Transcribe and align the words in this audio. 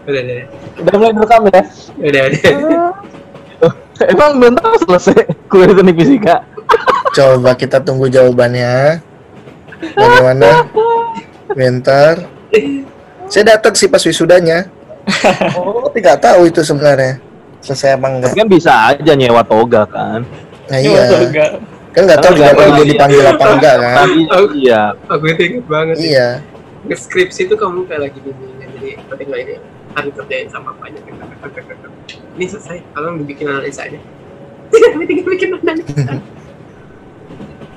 Udah, 0.00 0.20
udah, 0.20 0.38
Udah 0.80 0.92
mulai 0.96 1.12
direkam 1.12 1.42
ya? 1.46 1.62
udah, 1.98 2.20
udah. 2.26 2.90
Emang 4.12 4.30
belum 4.40 4.54
tahu 4.56 4.74
selesai 4.80 5.16
kuliah 5.46 5.70
teknik 5.70 5.96
fisika. 5.98 6.36
Coba 7.12 7.52
kita 7.52 7.78
tunggu 7.78 8.08
jawabannya. 8.08 9.04
Bagaimana? 9.92 10.64
Bentar. 11.52 12.14
Saya 13.26 13.44
datang 13.56 13.76
sih 13.76 13.86
pas 13.86 14.00
wisudanya. 14.00 14.72
Oh, 15.52 15.84
nggak 15.90 16.18
tahu 16.18 16.48
itu 16.48 16.60
sebenarnya 16.62 17.20
selesai 17.60 17.92
apa 17.92 18.06
enggak. 18.08 18.30
tapi 18.32 18.40
kan 18.40 18.48
bisa 18.48 18.72
aja 18.88 19.12
nyewa 19.12 19.42
toga 19.44 19.84
kan. 19.84 20.24
Nah 20.72 20.78
Iya, 20.80 21.02
iya, 21.02 21.18
enggak. 21.28 21.50
kan 21.92 22.02
nggak 22.08 22.20
tahu 22.24 22.32
juga 22.32 22.50
dia 22.56 22.84
dipanggil 22.88 23.24
apa 23.26 23.44
enggak 23.52 23.74
kan? 23.76 24.06
Iya. 24.56 24.82
Aku 25.12 25.24
itu 25.28 25.42
inget 25.44 25.64
banget. 25.68 25.94
sih. 26.00 26.08
Iya. 26.14 26.28
Skripsi 26.88 27.46
itu 27.46 27.54
kamu 27.60 27.84
kayak 27.84 28.08
lagi 28.08 28.18
bimbingan 28.24 28.68
jadi 28.80 28.90
penting 29.04 29.28
lah 29.28 29.38
ini 29.44 29.54
harus 29.92 30.12
kerjain 30.16 30.48
sama 30.48 30.72
banyak 30.80 31.02
ini 32.36 32.44
selesai 32.48 32.80
kalian 32.96 33.26
bikin 33.26 33.46
analisa 33.50 33.84
aja 33.84 33.98
Kami 34.94 35.04
tinggal 35.04 35.26
bikin 35.28 35.48
analisa 35.60 36.14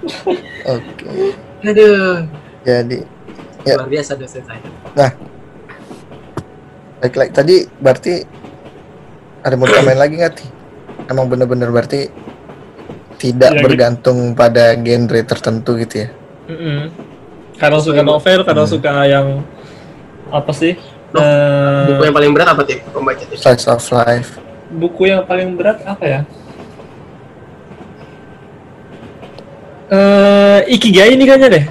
Oke. 0.75 1.07
aduh 1.63 2.27
Jadi 2.63 2.97
Ya. 3.63 3.79
luar 3.79 3.87
biasa 3.87 4.19
dosen 4.19 4.43
saya 4.43 4.59
baik-baik 6.99 7.31
tadi 7.31 7.67
berarti 7.79 8.13
ada 9.43 9.59
mau 9.59 9.67
tambahin 9.67 9.99
lagi 9.99 10.15
nggak 10.19 10.33
ti? 10.39 10.47
Emang 11.11 11.27
bener-bener 11.27 11.67
berarti 11.67 12.07
tidak 13.19 13.51
gitu. 13.59 13.63
bergantung 13.67 14.31
pada 14.39 14.71
genre 14.79 15.19
tertentu 15.27 15.75
gitu 15.83 16.07
ya? 16.07 16.09
Mm-mm. 16.47 16.87
Kadang 17.63 17.79
suka 17.79 18.01
novel, 18.03 18.39
kadang 18.43 18.67
Hmm. 18.67 18.73
suka 18.75 18.91
yang 19.07 19.27
apa 20.27 20.51
sih? 20.51 20.75
Nov- 21.15 21.23
Eh, 21.23 21.85
buku 21.87 22.03
yang 22.03 22.15
paling 22.15 22.31
berat 22.33 22.47
apa 22.51 22.61
sih 22.65 22.77
pembaca 22.83 23.23
Slice 23.31 23.65
of 23.69 23.85
life. 23.87 24.29
buku 24.73 25.01
yang 25.07 25.23
paling 25.23 25.55
berat 25.55 25.79
apa 25.85 26.03
ya? 26.03 26.19
Eh, 29.87 30.59
Ikigai 30.73 31.13
ini 31.13 31.23
kayaknya 31.23 31.49
deh. 31.53 31.63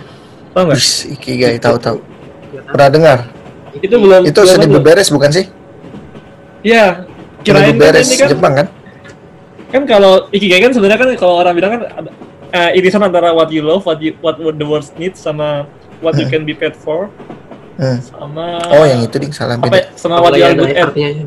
Tau 0.53 0.63
nggak? 0.65 0.79
Ikigai 1.11 1.57
tahu-tahu. 1.59 1.99
Nggak 1.99 2.63
tahu. 2.63 2.73
Pernah 2.73 2.89
dengar? 2.89 3.19
Itu 3.75 3.97
belum 3.99 4.21
Itu 4.23 4.41
seni 4.45 4.67
beberes 4.69 5.09
bukan 5.09 5.29
sih? 5.29 5.45
Iya. 6.63 7.05
Seni 7.05 7.43
Kirain 7.43 7.65
kan 7.67 7.75
beberes 7.75 8.07
ini 8.07 8.17
kan 8.17 8.29
Jepang 8.31 8.55
kan? 8.55 8.67
kan 9.69 9.83
kalau 9.85 10.29
Ikigai 10.31 10.61
kan 10.63 10.71
sebenarnya 10.71 11.01
kan 11.01 11.09
kalau 11.17 11.41
orang 11.41 11.53
bilang 11.53 11.71
kan 11.75 11.83
ada 11.91 12.11
eh, 12.53 12.77
irisan 12.77 13.01
antara 13.01 13.33
what 13.33 13.49
you 13.49 13.61
love, 13.61 13.83
what 13.83 13.97
you, 13.99 14.13
what 14.21 14.37
the 14.39 14.63
world 14.63 14.85
needs 14.95 15.19
sama 15.19 15.65
what 16.03 16.15
you 16.15 16.27
can 16.27 16.43
be 16.43 16.53
paid 16.53 16.75
for 16.75 17.09
Hmm. 17.73 17.99
sama 17.99 18.61
Oh 18.69 18.85
yang 18.85 19.01
itu 19.01 19.17
ding 19.17 19.33
salah 19.33 19.57
apa 19.57 19.65
beda. 19.65 19.81
ya, 19.81 19.85
sama 19.97 20.21
what 20.21 20.37
you 20.37 20.45
are 20.45 20.53
good 20.53 20.71
at. 20.71 20.93
artinya 20.93 21.25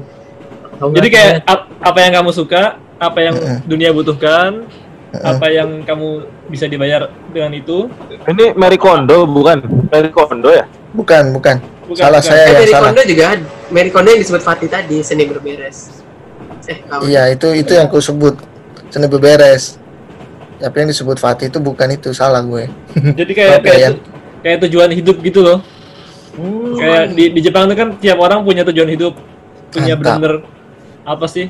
Tahu 0.76 0.90
Jadi 0.94 1.08
kayak 1.10 1.32
ap- 1.44 1.68
apa 1.82 2.00
yang 2.00 2.12
kamu 2.14 2.30
suka, 2.30 2.64
apa 2.96 3.20
yang 3.20 3.34
Mm-mm. 3.34 3.58
dunia 3.66 3.90
butuhkan, 3.90 4.68
Heeh. 5.10 5.24
apa 5.26 5.48
yang 5.50 5.82
kamu 5.82 6.08
bisa 6.46 6.68
dibayar 6.68 7.02
dengan 7.32 7.50
itu. 7.50 7.88
Ini 8.28 8.54
Mary 8.54 8.76
Kondo 8.76 9.24
bukan? 9.26 9.64
Mary 9.88 10.12
Kondo 10.12 10.52
ya? 10.52 10.68
Bukan 10.92 11.32
bukan. 11.32 11.58
Bukan, 11.86 11.98
salah 11.98 12.20
bukan. 12.20 12.30
saya 12.30 12.42
eh, 12.42 12.46
yang 12.46 12.58
Mary 12.60 12.72
salah. 12.72 12.84
Kondo 12.86 13.02
juga. 13.04 13.26
Mary 13.68 13.90
Kondo 13.90 14.10
yang 14.10 14.22
disebut 14.22 14.42
Fatih 14.42 14.68
tadi 14.68 14.98
seni 15.02 15.24
berberes 15.26 16.04
eh 16.66 16.78
Iya 17.06 17.30
itu 17.30 17.48
itu 17.54 17.72
yang 17.72 17.88
ku 17.88 17.98
sebut 17.98 18.36
seni 18.90 19.06
beberes. 19.06 19.78
Tapi 20.56 20.76
yang 20.78 20.90
disebut 20.90 21.18
Fatih 21.18 21.48
itu 21.48 21.58
bukan 21.58 21.88
itu 21.90 22.12
salah 22.12 22.40
gue. 22.40 22.68
Jadi 22.94 23.32
kayak 23.32 23.60
kayak, 23.62 23.80
ya. 23.80 23.90
Kayak 24.46 24.62
tujuan 24.70 24.94
hidup 24.94 25.18
gitu 25.20 25.42
loh. 25.42 25.60
Hmm. 26.38 26.78
Kayak 26.78 27.04
di, 27.12 27.24
di 27.34 27.40
Jepang 27.42 27.66
itu 27.66 27.74
kan 27.74 27.90
tiap 27.98 28.22
orang 28.22 28.46
punya 28.46 28.62
tujuan 28.62 28.86
hidup, 28.86 29.18
punya 29.72 29.98
bener 29.98 30.46
apa 31.02 31.26
sih? 31.26 31.50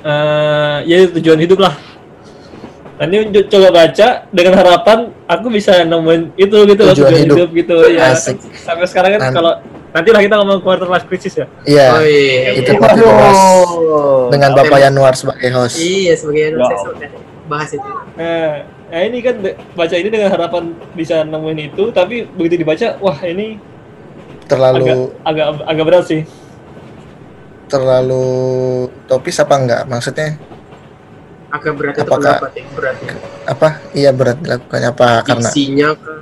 Eh 0.00 0.76
ya 0.86 0.96
tujuan 1.12 1.36
hidup 1.36 1.60
lah. 1.60 1.74
Nah, 2.96 3.04
ini 3.04 3.28
co- 3.28 3.48
coba 3.50 3.68
baca 3.76 4.08
dengan 4.32 4.54
harapan 4.56 4.98
aku 5.28 5.52
bisa 5.52 5.84
nemuin 5.84 6.32
itu 6.34 6.56
gitu 6.64 6.80
loh 6.80 6.94
Tujuan 6.96 7.12
tujuan 7.12 7.20
hidup. 7.20 7.36
hidup, 7.36 7.48
gitu 7.52 7.74
ya. 7.92 8.08
Asik. 8.08 8.40
Sampai 8.56 8.88
sekarang 8.88 9.10
kan 9.14 9.36
kalau 9.36 9.52
nanti 9.92 10.08
lah 10.08 10.20
kita 10.24 10.34
ngomong 10.40 10.64
quarter 10.64 10.88
life 10.88 11.04
crisis 11.04 11.36
ya. 11.36 11.44
Iya. 11.68 11.86
oh 11.92 12.00
iya 12.00 12.50
Itu 12.56 12.72
nanti 12.72 13.00
bahas 13.04 13.40
dengan. 14.32 14.50
Bapak 14.56 14.78
Yanuar 14.80 15.12
sebagai 15.12 15.48
host. 15.52 15.76
iya 15.76 16.16
sebagai 16.16 16.56
Ya 16.56 16.64
saya 16.64 16.78
sudah 16.80 17.10
bahas 17.46 17.68
itu 17.68 17.88
Nah, 18.16 18.64
nah 18.86 19.00
ini 19.00 19.18
kan 19.18 19.34
baca 19.72 19.94
ini 19.94 20.06
dengan 20.06 20.30
harapan 20.30 20.64
bisa 20.92 21.20
nemuin 21.20 21.58
itu, 21.66 21.90
tapi 21.90 22.22
begitu 22.28 22.62
dibaca, 22.62 22.94
wah 22.96 23.18
ini 23.20 23.58
agak 23.58 24.46
Terlalu 24.46 24.86
agak 25.22 25.46
agak 25.64 25.84
berat 25.84 26.04
sih. 26.06 26.22
terlalu 27.66 28.26
topis 29.04 29.36
apa 29.36 29.54
enggak? 29.56 29.82
Maksudnya 29.84 30.38
agak 31.48 31.72
berat 31.74 31.94
Apakah- 31.96 32.38
pendapat 32.38 32.50
ya 32.52 32.64
beratnya 32.70 33.12
apa? 33.44 33.68
Iya 33.90 34.10
berat 34.12 34.38
dilakukannya 34.38 34.88
apa? 34.88 35.06
Karena 35.22 35.42
diksinya 35.44 35.88
kah 35.94 36.20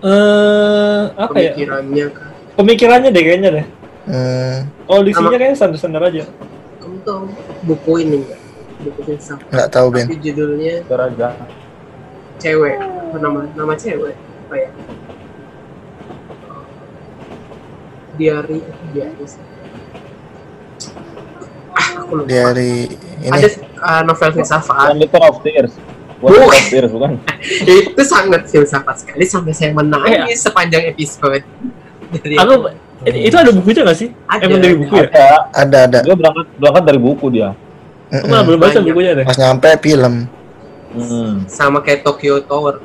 Eh, 0.00 1.02
apa 1.14 1.36
ya? 1.36 1.52
pemikirannya 1.52 2.06
kah 2.08 2.28
Pemikirannya 2.50 3.10
deh 3.10 3.22
kayaknya 3.22 3.50
deh. 3.52 3.66
hmm, 4.06 4.56
Kalau 4.82 5.02
diksinya 5.04 5.36
kayaknya 5.36 5.56
standar-standar 5.56 6.02
aja. 6.02 6.24
kamu 6.80 6.96
tahu 7.04 7.28
buku 7.62 7.92
ini 8.00 8.24
enggak 8.24 8.39
buku 8.80 9.00
filsafat 9.04 9.46
nggak 9.52 9.68
tahu 9.70 9.86
Ben. 9.92 10.06
tapi 10.08 10.16
judulnya 10.20 10.74
Daraja. 10.88 11.28
cewek 12.40 12.76
apa 12.80 13.16
nama 13.20 13.40
nama 13.52 13.72
cewek 13.76 14.16
apa 14.16 14.54
ya 14.56 14.70
diary 18.20 18.60
diary 18.92 19.24
sih. 19.24 19.44
ah 21.70 21.88
aku 22.04 22.12
lupa 22.20 22.28
Dari 22.28 22.88
ini 23.20 23.32
ada 23.32 23.48
uh, 23.80 24.02
novel 24.04 24.30
filsafat 24.36 24.96
Liter 24.96 25.22
of 25.24 25.40
Tears. 25.44 25.72
Bukan? 26.20 27.16
itu 27.64 28.02
sangat 28.04 28.44
filsafat 28.52 29.00
sekali 29.00 29.24
sampai 29.24 29.56
saya 29.56 29.72
menangis 29.72 30.44
sepanjang 30.44 30.92
episode 30.92 31.40
dari 32.12 32.36
Aku 32.36 32.68
itu 33.08 33.36
ada 33.40 33.48
bukunya 33.48 33.80
nggak 33.88 33.96
sih? 33.96 34.12
Ada. 34.28 34.44
Emang 34.44 34.60
dari 34.60 34.76
buku 34.76 34.92
ya? 34.92 35.08
Ada. 35.08 35.28
ada 35.56 35.78
ada. 35.88 35.98
Dia 36.04 36.14
berangkat 36.16 36.46
berangkat 36.60 36.82
dari 36.84 37.00
buku 37.00 37.26
dia. 37.32 37.56
Malah 38.10 38.42
belum 38.42 38.58
baca 38.58 38.74
Banyak. 38.74 38.84
bukunya 38.86 39.12
deh. 39.14 39.24
Pas 39.24 39.38
nyampe 39.38 39.70
film. 39.80 40.14
Hmm. 40.90 41.46
sama 41.46 41.78
kayak 41.86 42.02
Tokyo 42.02 42.42
Tower 42.42 42.82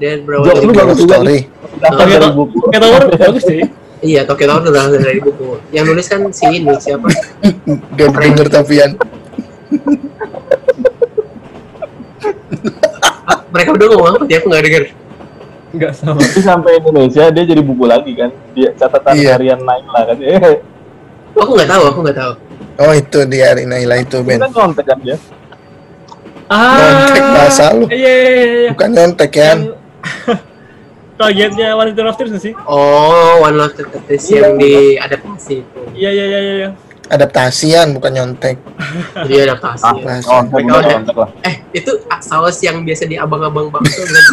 dan 0.00 0.24
Jok, 0.24 0.64
lu 0.64 0.72
dari 0.72 0.72
bagus 0.72 0.98
story. 1.04 1.38
Dari 1.76 2.32
buku. 2.32 2.56
Kayak 2.72 2.82
Tower 2.82 3.02
bagus 3.12 3.44
sih. 3.44 3.60
iya 4.00 4.24
Tokyo 4.24 4.48
Tower 4.48 4.64
udah 4.64 4.96
dari 4.96 5.20
buku 5.20 5.60
yang 5.70 5.84
nulis 5.84 6.08
kan 6.08 6.24
si 6.32 6.48
ini 6.48 6.72
siapa 6.80 7.04
yang 8.72 8.96
Ah, 13.28 13.38
mereka 13.52 13.68
berdua 13.76 13.88
ngomong 13.92 14.08
apa 14.08 14.24
ya 14.26 14.40
aku 14.40 14.48
nggak 14.48 14.64
denger 14.64 14.84
Enggak 15.72 15.92
sama. 15.96 16.20
Tapi 16.20 16.40
sampai 16.40 16.72
Indonesia 16.84 17.32
dia 17.32 17.44
jadi 17.48 17.64
buku 17.64 17.88
lagi 17.88 18.12
kan. 18.12 18.28
Dia 18.52 18.76
catatan 18.76 19.16
Iya. 19.16 19.40
harian 19.40 19.60
Naila 19.64 20.04
kan. 20.04 20.16
Eh, 20.20 20.60
aku 21.40 21.50
nggak 21.56 21.70
tahu 21.72 21.82
aku 21.88 21.98
nggak 22.04 22.18
tahu 22.20 22.32
Oh 22.80 22.92
itu 22.92 23.18
dia 23.28 23.52
Naila 23.54 24.00
itu 24.00 24.16
itu 24.16 24.24
Ben. 24.24 24.40
kan 24.40 24.50
nyontek 24.50 24.84
kan 24.86 24.98
dia. 25.00 25.16
Nyontek 26.48 27.22
bahasa 27.24 27.64
lu. 27.72 27.84
Iya, 27.88 27.96
iya, 27.96 28.30
iya, 28.30 28.44
iya. 28.46 28.70
Bukan 28.72 28.90
nyontek 28.92 29.30
ya. 29.32 29.44
Yang 29.52 29.60
targetnya 31.18 31.68
One 31.78 31.92
of 31.94 32.16
Tears 32.18 32.34
sih? 32.42 32.54
oh 32.66 33.44
One 33.44 33.54
Love 33.54 33.76
Tetes 33.78 34.26
yang 34.26 34.58
diadaptasi 34.58 35.54
itu 35.62 35.80
Iya, 35.94 36.10
iya, 36.10 36.24
iya, 36.26 36.40
iya. 36.40 36.54
iya. 36.58 36.70
Adaptasian 37.12 37.92
bukan 37.92 38.10
nyontek. 38.10 38.56
jadi 39.28 39.34
adaptasi 39.52 39.84
Ah, 39.86 39.94
ya. 39.94 40.18
Nyontek, 40.18 40.62
nyontek 40.66 41.16
lah. 41.16 41.30
eh 41.44 41.54
itu 41.70 41.92
saus 42.18 42.58
yang 42.64 42.82
biasa 42.82 43.04
di 43.06 43.14
abang-abang 43.14 43.68
bakso 43.68 44.02
kan 44.08 44.24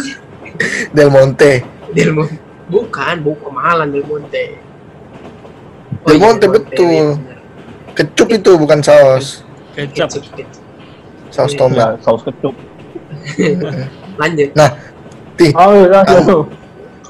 Del 0.90 1.08
Monte. 1.12 1.62
Del 1.92 2.10
Monte 2.12 2.36
bukan 2.66 3.14
buku 3.22 3.42
kemahalan 3.44 3.86
Del 3.90 4.04
Monte 4.06 4.44
Del 6.00 6.16
iya, 6.16 6.22
Monte, 6.22 6.46
betul. 6.48 6.88
iya, 6.90 7.04
bener. 7.12 7.38
Kecup 7.92 8.28
itu 8.30 8.50
bukan 8.54 8.80
saus. 8.80 9.42
Kecap. 9.72 10.08
Saus 11.28 11.52
tomat. 11.54 11.76
Ya, 11.76 11.88
saus 12.00 12.22
kecup. 12.22 12.54
lanjut 14.20 14.48
Tih, 15.34 15.50
Oh 15.52 15.72
iya, 15.74 16.00
Kamu- 16.04 16.46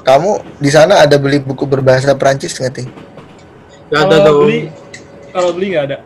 kamu 0.01 0.31
di 0.57 0.69
sana 0.69 0.97
ada 0.97 1.15
beli 1.15 1.37
buku 1.37 1.63
berbahasa 1.63 2.15
Prancis 2.15 2.55
nggak 2.55 2.73
Tih? 2.73 2.87
nggak 3.87 4.01
ada 4.01 4.17
Kalau 4.17 4.39
beli, 4.41 4.59
kalau 5.29 5.49
beli 5.51 5.67
nggak 5.69 5.85
ada. 5.85 5.97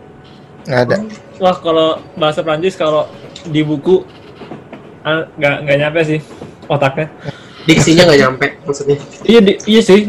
Nggak 0.66 0.82
ada. 0.84 0.98
Wah, 1.38 1.56
kalau 1.56 1.88
bahasa 2.16 2.42
Prancis 2.42 2.74
kalau 2.74 3.06
di 3.46 3.62
buku 3.62 4.02
ah, 5.02 5.30
nggak 5.32 5.56
nggak 5.64 5.78
nyampe 5.80 6.00
sih 6.04 6.20
otaknya. 6.66 7.08
diksinya 7.66 8.06
nggak 8.06 8.20
nyampe 8.22 8.48
maksudnya 8.62 8.98
Iya, 9.24 9.40
di- 9.42 9.60
iya 9.66 9.82
sih. 9.82 10.02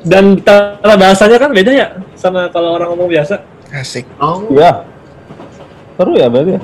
Dan 0.00 0.38
cara 0.38 0.94
bahasanya 0.94 1.36
kan 1.36 1.50
beda 1.50 1.72
ya 1.72 1.86
sama 2.14 2.46
kalau 2.48 2.76
orang 2.76 2.92
ngomong 2.92 3.10
biasa. 3.10 3.40
Asik. 3.76 4.04
oh. 4.20 4.48
Iya. 4.48 4.84
Seru 5.96 6.12
ya 6.16 6.28
berarti 6.28 6.52
ya? 6.56 6.60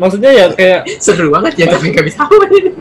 Maksudnya 0.00 0.30
ya 0.32 0.44
kayak 0.56 0.80
seru 0.96 1.28
banget 1.28 1.52
ya 1.60 1.66
tapi 1.76 1.92
nggak 1.92 2.06
bisa 2.08 2.24
apa 2.24 2.44
ini 2.48 2.72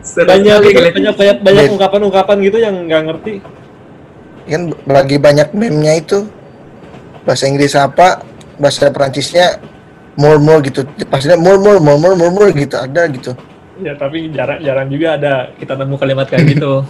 banyak 0.00 0.58
banyak 0.94 1.14
banyak 1.18 1.36
banyak 1.42 1.64
ungkapan-ungkapan 1.74 2.36
gitu 2.46 2.58
yang 2.58 2.74
nggak 2.86 3.02
ngerti. 3.10 3.34
Kan 4.48 4.62
lagi 4.86 5.16
banyak 5.18 5.48
meme-nya 5.54 5.94
itu. 5.98 6.26
Bahasa 7.22 7.46
Inggris 7.46 7.76
apa 7.76 8.24
bahasa 8.56 8.88
Perancisnya 8.90 9.60
more 10.18 10.40
more 10.40 10.60
gitu. 10.64 10.82
Pastinya 11.06 11.38
more 11.38 11.60
more 11.60 11.78
more 11.78 11.98
more 12.00 12.16
more 12.16 12.32
more 12.32 12.50
gitu 12.50 12.74
ada 12.80 13.06
gitu. 13.10 13.36
Ya 13.80 13.96
tapi 13.96 14.28
jarang 14.32 14.60
jarang 14.60 14.86
juga 14.92 15.16
ada 15.16 15.32
kita 15.56 15.72
nemu 15.78 15.94
kalimat 15.98 16.26
kayak 16.28 16.44
gitu. 16.54 16.72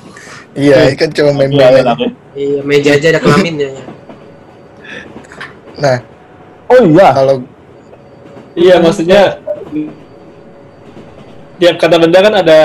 Iya 0.50 0.98
kan 0.98 1.14
cuma 1.14 1.30
meme 1.46 1.62
Iya, 1.62 1.78
ya. 1.78 1.94
Iya, 2.34 2.60
meja 2.66 2.90
aja 2.98 3.06
ada 3.14 3.20
kelaminnya. 3.22 3.70
Ya. 3.70 3.82
nah 5.78 5.96
Oh 6.70 6.82
iya, 6.84 7.08
kalau 7.10 7.36
iya 8.54 8.74
maksudnya 8.78 9.22
tiap 11.56 11.76
kata 11.76 11.96
benda 11.98 12.18
kan 12.20 12.34
ada 12.36 12.60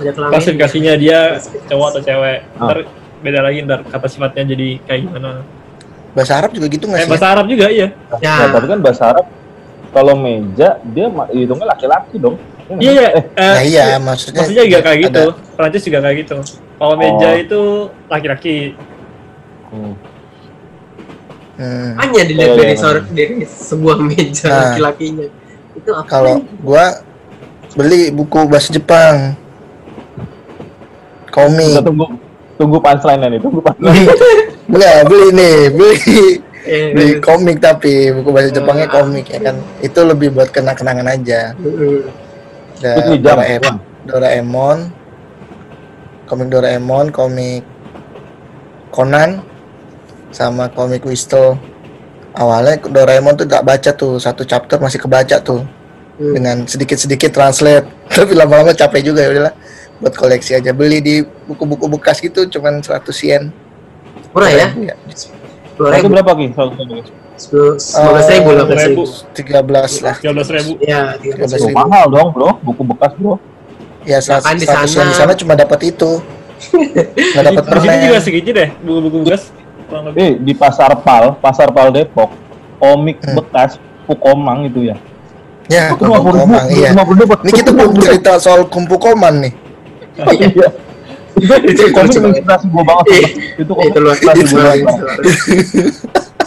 klasifikasinya 0.00 0.94
dia 0.96 1.36
cowok 1.68 1.86
atau 1.90 2.00
cewek 2.00 2.38
Ah. 2.56 2.64
ntar 2.64 2.78
beda 3.20 3.40
lagi 3.42 3.58
ntar 3.62 3.84
kata 3.84 4.06
sifatnya 4.06 4.44
jadi 4.48 4.68
kayak 4.80 5.00
gimana 5.04 5.44
bahasa 6.10 6.32
Arab 6.36 6.50
juga 6.50 6.66
gitu 6.66 6.84
nggak 6.86 6.98
eh 6.98 7.04
sih 7.04 7.10
bahasa 7.10 7.26
Arab 7.28 7.46
juga 7.46 7.66
iya 7.68 7.88
Ya. 8.18 8.34
Ya, 8.40 8.46
tapi 8.48 8.66
kan 8.66 8.78
bahasa 8.80 9.02
Arab 9.06 9.26
kalau 9.90 10.14
meja 10.14 10.68
dia 10.86 11.06
hitungnya 11.30 11.66
laki-laki 11.68 12.16
dong. 12.16 12.38
nggak? 12.66 12.80
iya 12.80 12.90
iya 12.92 13.08
Eh, 13.10 13.22
eh, 13.36 13.52
nah 13.52 13.62
iya 13.62 13.84
maksudnya 13.98 14.40
maksudnya 14.40 14.64
juga 14.64 14.80
kayak 14.80 14.98
gitu 15.04 15.22
ada- 15.26 15.36
Perancis 15.52 15.82
juga 15.84 15.98
kayak 16.00 16.16
gitu 16.18 16.36
kalau 16.76 16.94
meja 16.96 17.28
Oh. 17.28 17.34
itu 17.36 17.60
laki-laki 18.08 18.56
hmm. 19.68 19.94
Hmm, 21.60 21.90
Hanya 21.94 22.22
dilihat 22.24 22.40
Iya, 22.42 22.50
iya, 22.50 22.58
dari 22.58 22.72
iya. 22.72 22.80
sor- 22.80 23.08
dari 23.10 23.34
sebuah 23.44 23.96
meja 24.00 24.48
Nah. 24.48 24.58
laki-lakinya. 24.66 25.26
Itu 25.76 25.90
apa? 25.92 26.08
kalau 26.08 26.34
gua 26.58 27.04
beli 27.72 28.10
buku 28.10 28.40
bahasa 28.44 28.72
Jepang 28.72 29.36
komik 31.30 31.70
Kita 31.70 31.82
tunggu 31.84 32.06
tunggu 32.56 32.76
punchline 32.78 33.22
nih, 33.28 33.38
tunggu 33.38 33.60
punchline. 33.60 34.04
beli 34.66 34.86
beli 35.08 35.28
nih 35.30 35.56
beli 35.70 35.94
Eh, 36.60 36.92
beli 36.92 37.10
komik 37.18 37.56
tapi 37.56 38.12
buku 38.12 38.28
bahasa 38.28 38.50
Jepangnya 38.50 38.84
Ah. 38.86 39.00
komik 39.00 39.24
ya 39.26 39.40
kan 39.40 39.56
itu 39.80 40.00
lebih 40.00 40.28
buat 40.30 40.48
kenang-kenangan 40.48 41.08
aja 41.08 41.56
ada. 42.76 43.16
Doraemon, 43.16 43.76
Doraemon 44.04 44.78
komik 46.26 46.48
Doraemon 46.48 47.06
komik 47.08 47.64
Conan 48.90 49.40
sama 50.30 50.70
komik 50.70 51.02
Whistle 51.06 51.58
awalnya 52.34 52.78
Doraemon 52.78 53.34
tuh 53.34 53.46
gak 53.50 53.66
baca 53.66 53.90
tuh 53.94 54.18
satu 54.22 54.46
chapter 54.46 54.78
masih 54.78 55.02
kebaca 55.02 55.42
tuh 55.42 55.66
mm. 56.18 56.32
dengan 56.34 56.56
sedikit-sedikit 56.66 57.34
translate 57.34 57.86
tapi 58.14 58.32
lama-lama 58.38 58.70
capek 58.74 59.10
juga 59.10 59.26
ya 59.26 59.30
udahlah 59.34 59.54
buat 60.00 60.14
koleksi 60.16 60.56
aja 60.56 60.72
beli 60.72 60.98
di 61.04 61.14
buku-buku 61.44 61.84
bekas 61.98 62.22
gitu 62.24 62.48
cuman 62.48 62.80
100 62.80 63.04
yen 63.26 63.52
Murah 64.30 64.50
ya? 64.50 64.68
Iya. 64.78 64.94
Dua 65.74 65.90
Itu 65.98 66.06
ribu, 66.06 66.14
berapa 66.14 66.32
Ki? 66.38 66.46
Sepuluh, 67.40 67.80
sebelas 67.80 68.28
ribu, 68.28 68.48
belas 68.52 68.84
ribu. 68.84 69.02
ribu 69.08 69.32
13 69.32 70.04
lah 70.06 70.16
13 70.20 70.56
ribu 70.60 70.72
Ya, 70.84 71.16
tiga 71.18 71.34
belas 71.40 71.50
Seribu. 71.56 71.72
Oh, 71.72 71.88
mahal 71.88 72.06
dong, 72.12 72.28
Bro. 72.36 72.48
Buku 72.60 72.82
bekas, 72.84 73.12
Bro. 73.16 73.40
ya 74.04 74.20
Ya 74.20 74.38
100 74.38 74.60
di 74.60 74.66
100 74.68 74.86
yen 74.86 74.86
sana- 74.86 75.08
di 75.10 75.16
sana 75.16 75.32
cuma 75.34 75.52
dapat 75.58 75.80
itu 75.88 76.20
nggak 77.32 77.44
dapat 77.52 77.62
di 77.64 77.68
sini 77.72 77.88
permen 77.88 77.98
juga 78.04 78.18
segitu 78.20 78.48
deh 78.52 78.68
buku-buku 78.84 79.16
bekas 79.24 79.48
kurang 79.90 80.04
lebih 80.06 80.20
Eh, 80.20 80.32
di 80.38 80.52
Pasar 80.54 80.94
Pal, 80.96 81.34
Pasar 81.36 81.68
Pal 81.68 81.90
Depok, 81.90 82.30
komik 82.78 83.18
Hmm. 83.20 83.36
bekas 83.36 83.76
Pukomang 84.06 84.64
itu 84.64 84.86
ya. 84.86 84.96
ya 85.66 85.90
Itu 85.90 86.02
50 86.02 86.34
ribu, 86.34 86.38
komang 86.40 86.64
iya 86.68 86.88
50 86.90 87.14
ribu. 87.20 87.34
ini 87.40 87.52
kita 87.52 87.70
belum 87.70 87.92
cerita 87.96 88.32
soal 88.38 88.66
kumpu 88.66 88.96
koman 88.96 89.34
nih 89.40 89.52
Iya. 90.20 90.68
Itu 91.32 91.54
Itu 91.62 91.82
komik 91.90 92.10
inspirasi 92.12 92.66
gua 92.68 92.82
banget. 92.84 93.04
Ih, 93.08 93.28
Itu 93.56 93.72
komik 93.72 93.94
inspirasi 93.94 94.42
luar 94.50 94.76
banget. 94.76 95.06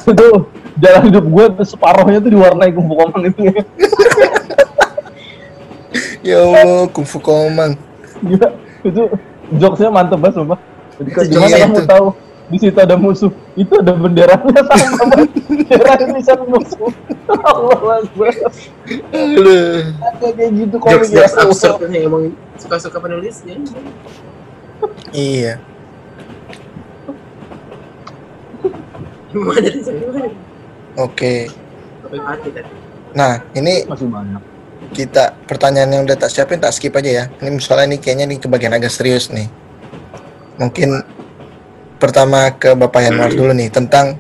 Itu 0.04 0.28
jalan 0.76 1.02
hidup 1.06 1.26
gue 1.26 1.46
separohnya 1.64 2.20
tuh 2.20 2.32
diwarnai 2.32 2.72
kumpu 2.72 2.94
komang 2.94 3.24
itu. 3.24 3.42
ya 6.22 6.38
Allah 6.42 6.88
kumpu 6.90 7.18
komang 7.18 7.76
Gila, 8.20 8.50
itu 8.82 9.02
jokesnya 9.54 9.90
mantep 9.90 10.16
banget 10.18 10.36
sumpah. 10.38 10.60
Jokesnya 11.00 11.60
kamu 11.62 11.80
tahu 11.84 12.06
di 12.44 12.58
situ 12.58 12.76
ada 12.76 12.96
musuh? 12.96 13.32
Itu 13.54 13.80
ada 13.80 13.94
benderanya 13.94 14.62
sama 14.70 15.04
banget. 15.10 15.30
Bendera 15.44 15.92
Indonesia 15.98 16.34
musuh. 16.40 16.92
Allah 17.30 18.04
Akbar. 18.04 18.34
Aduh. 19.10 19.80
Ada 19.96 20.28
kayak 20.30 20.52
gitu 20.54 20.76
komik 20.78 21.08
ya. 21.08 21.24
Jokes-jokes 21.24 21.36
absurd 21.40 21.88
nih 21.88 22.02
emang 22.04 22.24
suka-suka 22.56 22.98
penulisnya. 22.98 23.56
iya 25.12 25.58
Gimana 29.32 29.70
oke 30.96 31.34
Sampai 32.04 32.20
mati 32.20 32.50
tadi. 32.52 32.70
nah 33.14 33.42
ini 33.54 33.88
Masih 33.88 34.06
banyak. 34.06 34.42
kita 34.94 35.34
pertanyaan 35.48 35.90
yang 35.90 36.04
udah 36.04 36.18
tak 36.18 36.30
siapin 36.30 36.60
tak 36.60 36.70
skip 36.70 36.94
aja 36.94 37.10
ya 37.10 37.26
ini 37.42 37.58
soalnya 37.58 37.94
ini 37.94 37.98
kayaknya 37.98 38.26
nih 38.28 38.38
kebagian 38.38 38.74
agak 38.74 38.94
serius 38.94 39.30
nih 39.30 39.50
mungkin 40.58 41.02
pertama 41.98 42.54
ke 42.54 42.74
Bapak 42.74 43.02
Yanwar 43.06 43.32
dulu 43.34 43.52
nih 43.54 43.70
tentang 43.70 44.18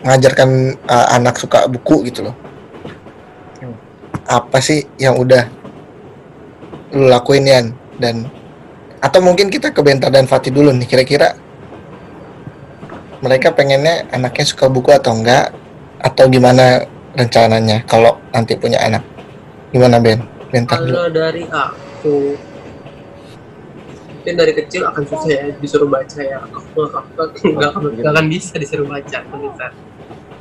mengajarkan 0.00 0.80
uh, 0.88 1.06
anak 1.16 1.36
suka 1.36 1.68
buku 1.68 2.08
gitu 2.08 2.28
loh. 2.28 2.36
Apa 4.30 4.62
sih 4.62 4.86
yang 4.96 5.18
udah 5.18 5.44
lu 6.94 7.10
lakuin 7.10 7.46
Yan? 7.46 7.66
Dan 8.00 8.30
atau 9.00 9.20
mungkin 9.20 9.52
kita 9.52 9.72
ke 9.72 9.80
Bentar 9.84 10.08
dan 10.12 10.24
Fatih 10.28 10.52
dulu 10.52 10.72
nih 10.72 10.88
kira-kira 10.88 11.36
mereka 13.20 13.52
pengennya 13.52 14.08
anaknya 14.12 14.44
suka 14.48 14.72
buku 14.72 14.92
atau 14.92 15.12
enggak? 15.12 15.52
Atau 16.00 16.32
gimana 16.32 16.88
rencananya 17.12 17.84
kalau 17.84 18.16
nanti 18.32 18.56
punya 18.56 18.80
anak? 18.80 19.04
Gimana 19.68 20.00
Ben? 20.00 20.24
Bentar 20.48 20.80
dulu. 20.80 20.96
Kalau 20.96 21.10
dari 21.12 21.44
aku 21.44 22.14
mungkin 24.20 24.36
dari 24.36 24.52
kecil 24.52 24.84
akan 24.84 25.02
susah 25.08 25.30
ya 25.32 25.42
disuruh 25.56 25.88
baca 25.88 26.20
ya 26.20 26.44
aku 26.44 26.84
aku 26.92 27.56
nggak 27.56 27.68
akan 27.72 27.82
nggak 27.96 28.12
akan 28.12 28.26
bisa 28.28 28.52
disuruh 28.60 28.84
baca 28.84 29.16
tulisan 29.24 29.72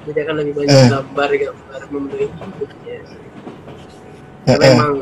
jadi 0.03 0.19
akan 0.27 0.35
lebih 0.43 0.53
banyak 0.59 0.75
Hmm. 0.75 0.91
gambar 0.91 1.29
gambar 1.31 1.81
memenuhi 1.87 2.27
hidupnya 2.27 2.97
Mm-mm. 4.43 4.59
memang 4.59 4.93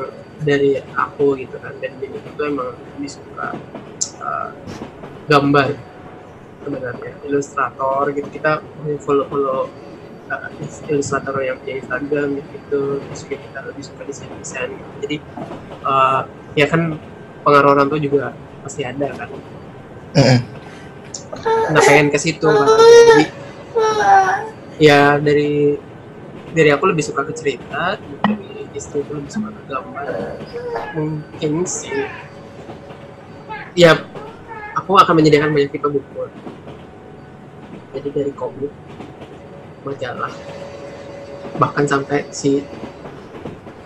dari 0.46 0.78
aku 0.94 1.26
gitu 1.42 1.58
kan 1.58 1.74
dan 1.82 1.98
ini 1.98 2.22
itu 2.22 2.42
emang 2.46 2.78
lebih 2.78 3.10
suka 3.10 3.58
uh, 4.22 4.50
gambar 5.26 5.74
sebenarnya 6.62 7.12
ilustrator 7.26 8.14
gitu 8.14 8.30
kita 8.30 8.62
follow 9.02 9.26
follow 9.26 9.60
uh, 10.30 10.50
ilustrator 10.86 11.34
yang 11.42 11.58
punya 11.66 11.82
Instagram 11.82 12.38
gitu 12.46 13.02
terus 13.02 13.22
kita 13.26 13.60
lebih 13.66 13.82
suka 13.82 14.06
desain 14.06 14.30
desain 14.38 14.70
gitu. 14.70 14.92
jadi 15.02 15.18
uh, 15.82 16.30
ya 16.54 16.70
kan 16.70 17.02
pengaruh 17.42 17.74
orang 17.74 17.88
tua 17.90 17.98
juga 17.98 18.38
pasti 18.68 18.84
ada 18.84 19.08
kan? 19.16 19.32
Nah 21.72 21.82
pengen 21.88 22.12
ke 22.12 22.20
situ 22.20 22.44
kan 22.44 22.68
jadi 23.16 23.26
ya 24.78 25.02
dari 25.18 25.80
dari 26.52 26.70
aku 26.76 26.92
lebih 26.92 27.04
suka 27.08 27.24
ke 27.24 27.32
cerita 27.32 27.96
dari 28.02 28.68
istri 28.76 29.02
itu 29.02 29.12
lebih 29.16 29.32
suka 29.32 29.56
ke 29.56 29.62
gambar. 29.72 30.08
Mungkin 31.00 31.64
sih. 31.64 31.96
Ya 33.78 34.04
aku 34.76 35.00
akan 35.00 35.22
menyediakan 35.22 35.56
banyak 35.56 35.72
tipe 35.72 35.88
buku. 35.88 36.28
Jadi 37.96 38.10
dari 38.12 38.32
komik 38.36 38.74
majalah 39.88 40.34
bahkan 41.58 41.88
sampai 41.88 42.28
si 42.36 42.62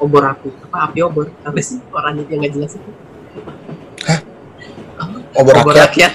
obor 0.02 0.26
api. 0.26 0.50
Apa 0.66 0.90
api 0.90 1.00
obor? 1.06 1.30
Apa 1.46 1.60
sih? 1.62 1.78
Orang 1.94 2.18
itu 2.18 2.34
yang 2.34 2.42
nggak 2.42 2.54
jelas 2.58 2.74
itu 2.76 2.92
obor 5.36 5.56
obor 5.62 5.74
rakyat 5.76 6.12
rakyat. 6.12 6.14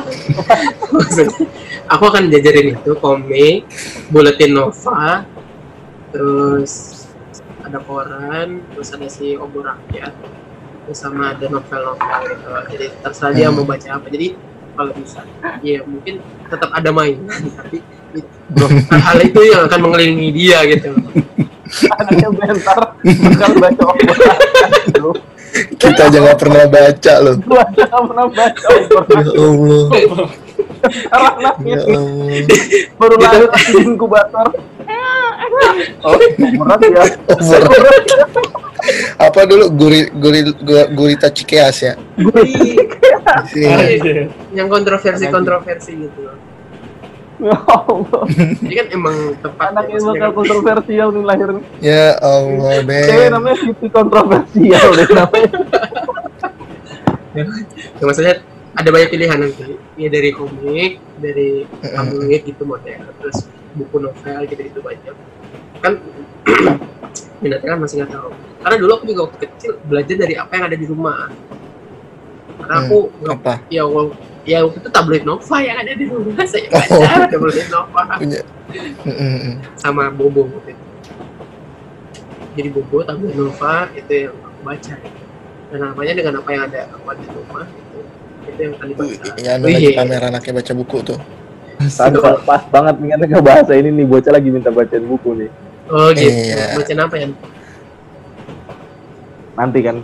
Maksudnya, 0.94 1.46
aku 1.86 2.04
akan 2.06 2.22
jajarin 2.32 2.76
itu 2.76 2.92
komik, 2.98 3.66
buletin 4.08 4.56
Nova, 4.56 5.24
terus 6.10 7.04
ada 7.62 7.78
koran, 7.84 8.64
terus 8.74 8.88
ada 8.90 9.06
si 9.06 9.36
obor 9.36 9.68
rakyat, 9.68 10.12
terus 10.86 10.98
sama 10.98 11.36
ada 11.36 11.46
novel-novel 11.46 12.20
gitu. 12.26 12.48
Jadi 12.74 12.86
terserah 13.04 13.32
dia 13.36 13.46
Hmm. 13.48 13.60
mau 13.60 13.66
baca 13.68 13.88
apa. 13.94 14.06
Jadi 14.10 14.28
kalau 14.74 14.92
bisa, 14.96 15.20
ya 15.60 15.84
mungkin 15.84 16.24
tetap 16.48 16.70
ada 16.72 16.90
mainan, 16.90 17.42
tapi 17.52 17.78
hal 18.90 19.18
itu 19.22 19.40
yang 19.46 19.68
akan 19.68 19.80
mengelilingi 19.86 20.28
dia 20.34 20.58
gitu. 20.66 20.90
Anaknya 21.70 22.28
bentar 22.34 22.80
bakal 22.98 23.50
baca 23.62 23.82
obor 23.86 24.16
Bro. 24.90 25.12
Kita 25.78 26.00
aja 26.10 26.18
nggak 26.22 26.38
pernah 26.38 26.64
baca 26.70 27.14
loh. 27.22 27.34
Gua 27.42 27.62
aja 27.64 27.82
nggak 27.86 28.04
pernah 28.06 28.26
baca 28.30 28.68
ya 28.70 29.32
Allah. 29.34 29.84
Anaknya 31.10 31.74
ya 31.74 31.82
Allah. 31.86 32.40
Baru 32.96 33.14
lahir 33.18 33.48
masih 33.50 33.72
di 33.74 33.82
inkubator. 33.84 34.46
Oh, 36.04 36.16
berat 36.36 36.80
ya. 36.84 37.04
obor 37.36 37.72
apa 39.20 39.40
dulu? 39.44 39.64
Guri 39.76 40.08
guri 40.12 40.40
gu- 40.56 40.90
gurita 40.96 41.28
cikeas 41.28 41.76
ya. 41.84 41.92
Anjir. 43.40 44.32
yang 44.56 44.66
kontroversi 44.66 45.30
kontroversi 45.30 45.94
gitu. 45.94 46.26
loh 46.26 46.49
Ya 47.40 47.56
Allah. 47.56 48.22
jadi 48.60 48.74
kan 48.84 48.86
emang 48.92 49.16
tepat 49.40 49.66
Anak 49.72 49.84
ya, 49.88 49.96
yang 49.96 50.04
bakal 50.12 50.20
kan. 50.20 50.36
kontroversial 50.36 51.08
nih 51.08 51.24
lahir. 51.24 51.48
ya 51.80 52.06
Allah 52.20 52.74
Cewek 52.84 52.84
Ben 52.84 53.30
namanya 53.32 53.56
Siti 53.64 53.86
kontroversial 53.88 54.86
deh 54.92 55.08
namanya. 55.08 55.50
Ya, 57.30 57.44
maksudnya 58.02 58.34
ada 58.74 58.88
banyak 58.90 59.08
pilihan 59.08 59.38
nanti 59.38 59.76
ya 59.96 60.08
dari 60.08 60.30
komik 60.34 60.98
dari 61.18 61.64
tabloid 61.80 62.42
gitu 62.44 62.62
model 62.64 63.00
terus 63.18 63.46
buku 63.74 63.96
novel 63.98 64.40
gitu 64.46 64.60
gitu 64.62 64.80
banyak 64.82 65.14
kan 65.80 65.92
minatnya 67.42 67.68
kan 67.74 67.80
masih 67.80 68.02
nggak 68.02 68.12
tahu 68.14 68.30
karena 68.60 68.76
dulu 68.78 68.90
aku 68.94 69.04
juga 69.10 69.20
waktu 69.26 69.38
kecil 69.48 69.70
belajar 69.86 70.16
dari 70.18 70.34
apa 70.36 70.52
yang 70.54 70.64
ada 70.70 70.76
di 70.78 70.86
rumah 70.86 71.28
karena 72.60 72.74
aku 72.84 72.98
nggak 73.20 73.36
apa 73.40 73.54
ya 73.72 73.82
ya 74.42 74.64
waktu 74.64 74.78
itu 74.80 74.88
tabloid 74.88 75.24
Nova 75.24 75.56
yang 75.60 75.76
ada 75.76 75.92
di 75.92 76.04
rumah 76.06 76.44
saya 76.50 76.66
baca 76.68 77.28
tabloid 77.28 77.68
Nova 77.68 78.02
punya 78.16 78.40
sama 79.76 80.08
Bobo 80.08 80.48
waktu 80.48 80.72
itu. 80.72 80.84
jadi 82.56 82.68
Bobo 82.72 82.96
tabloid 83.02 83.34
Nova 83.34 83.88
itu 83.92 84.12
yang 84.26 84.34
aku 84.36 84.60
baca 84.62 84.94
dan 85.70 85.78
namanya 85.78 86.12
dengan 86.16 86.34
apa 86.38 86.48
yang 86.50 86.62
ada 86.66 86.80
aku 86.90 87.06
ada 87.06 87.20
di 87.20 87.28
rumah 87.30 87.64
itu 87.68 87.98
itu 88.42 88.60
yang 88.60 88.74
tadi 88.76 88.92
baca 88.96 89.28
ya 89.36 89.50
anu 89.54 89.64
lagi 89.68 89.88
pamer 89.92 90.22
anaknya 90.24 90.52
baca 90.56 90.72
buku 90.74 90.98
tuh 91.04 91.20
Tadi 91.80 92.12
pas 92.44 92.60
banget 92.68 93.00
nih 93.00 93.08
kan 93.08 93.20
ke 93.24 93.40
bahasa 93.40 93.72
ini 93.72 93.88
nih 93.88 94.04
bocah 94.04 94.36
lagi 94.36 94.52
minta 94.52 94.68
bacain 94.68 95.00
buku 95.00 95.32
nih. 95.32 95.48
oh 95.88 96.12
gitu 96.12 96.28
Iya. 96.28 96.76
baca 96.76 96.92
apa 97.08 97.16
ya 97.16 97.26
Nanti 99.56 99.78
kan 99.80 99.96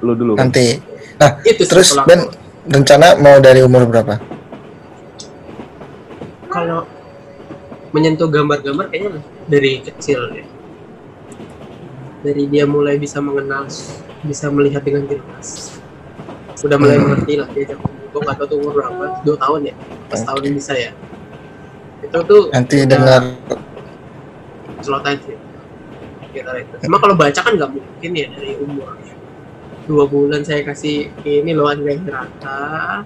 lu 0.00 0.12
dulu. 0.14 0.32
kan? 0.36 0.48
nanti 0.48 0.80
nah 1.18 1.36
itu 1.42 1.66
terus. 1.66 1.92
Ben 2.06 2.24
rencana 2.68 3.16
mau 3.18 3.40
dari 3.40 3.64
umur 3.64 3.88
berapa? 3.88 4.20
Kalau 6.48 6.84
menyentuh 7.92 8.28
gambar-gambar 8.28 8.92
kayaknya 8.92 9.20
dari 9.48 9.80
kecil 9.80 10.20
ya 10.36 10.44
dari 12.20 12.44
dia 12.50 12.66
mulai 12.68 13.00
bisa 13.00 13.22
mengenal 13.22 13.64
bisa 14.26 14.50
melihat 14.52 14.82
dengan 14.84 15.06
jelas. 15.08 15.78
Sudah 16.58 16.76
mulai 16.76 16.98
Hmm. 16.98 17.14
mengerti 17.14 17.34
lah 17.38 17.48
dia 17.54 17.64
jam 17.72 17.78
gue 17.80 18.20
nggak 18.24 18.36
tahu 18.40 18.46
tuh 18.48 18.56
umur 18.58 18.72
berapa 18.80 19.04
dua 19.22 19.36
tahun 19.38 19.60
ya 19.72 19.74
pas 20.08 20.20
tahun 20.24 20.40
bisa 20.52 20.72
ya. 20.74 20.90
Itu 22.04 22.18
tuh 22.24 22.42
nanti 22.52 22.84
dengar. 22.84 23.22
slot 24.78 25.04
aja. 25.04 25.34
Kira 26.30 26.52
itu. 26.60 26.74
Cuma 26.86 26.96
kalau 27.02 27.14
baca 27.18 27.40
kan 27.40 27.52
nggak 27.56 27.70
mungkin 27.72 28.10
ya 28.14 28.26
dari 28.36 28.52
umur 28.62 28.94
dua 29.88 30.04
bulan 30.04 30.44
saya 30.44 30.60
kasih 30.62 31.08
ini 31.18 31.50
loh 31.50 31.66
Andre 31.66 31.96
Hirata 31.96 33.02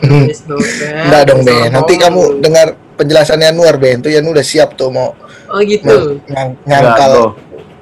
Hmm. 0.00 0.24
Enggak 0.24 1.28
dong 1.28 1.44
Ben, 1.44 1.68
nanti 1.68 2.00
kamu 2.00 2.40
dengar 2.40 2.72
penjelasannya 2.96 3.52
Anwar 3.52 3.76
Ben, 3.76 4.00
tuh 4.00 4.08
Yan 4.08 4.24
udah 4.24 4.40
siap 4.40 4.72
tuh 4.72 4.88
mau 4.88 5.12
oh 5.44 5.60
gitu 5.60 6.16
nyang- 6.24 6.56
Enggak, 6.56 6.80
nyangkal. 6.80 7.12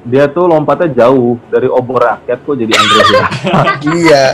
Dia 0.02 0.26
tuh 0.26 0.50
lompatnya 0.50 0.90
jauh 0.96 1.38
dari 1.46 1.70
obor 1.70 2.02
rakyat 2.02 2.42
kok 2.42 2.54
jadi 2.56 2.74
Andre 2.74 3.02
Hirata. 3.04 3.22
Iya, 3.94 4.24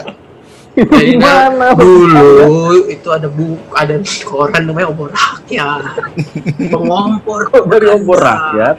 Jadi, 0.75 1.13
gimana? 1.13 1.77
dulu 1.77 2.89
itu 2.89 3.09
ada 3.13 3.29
buku 3.29 3.69
ada 3.77 3.95
koran 4.25 4.63
namanya 4.65 4.89
obor 4.89 5.13
rakyat 5.13 5.85
pengompor 6.73 7.53
Kok 7.53 7.69
dari 7.69 7.87
obor 7.93 8.17
rakyat? 8.17 8.77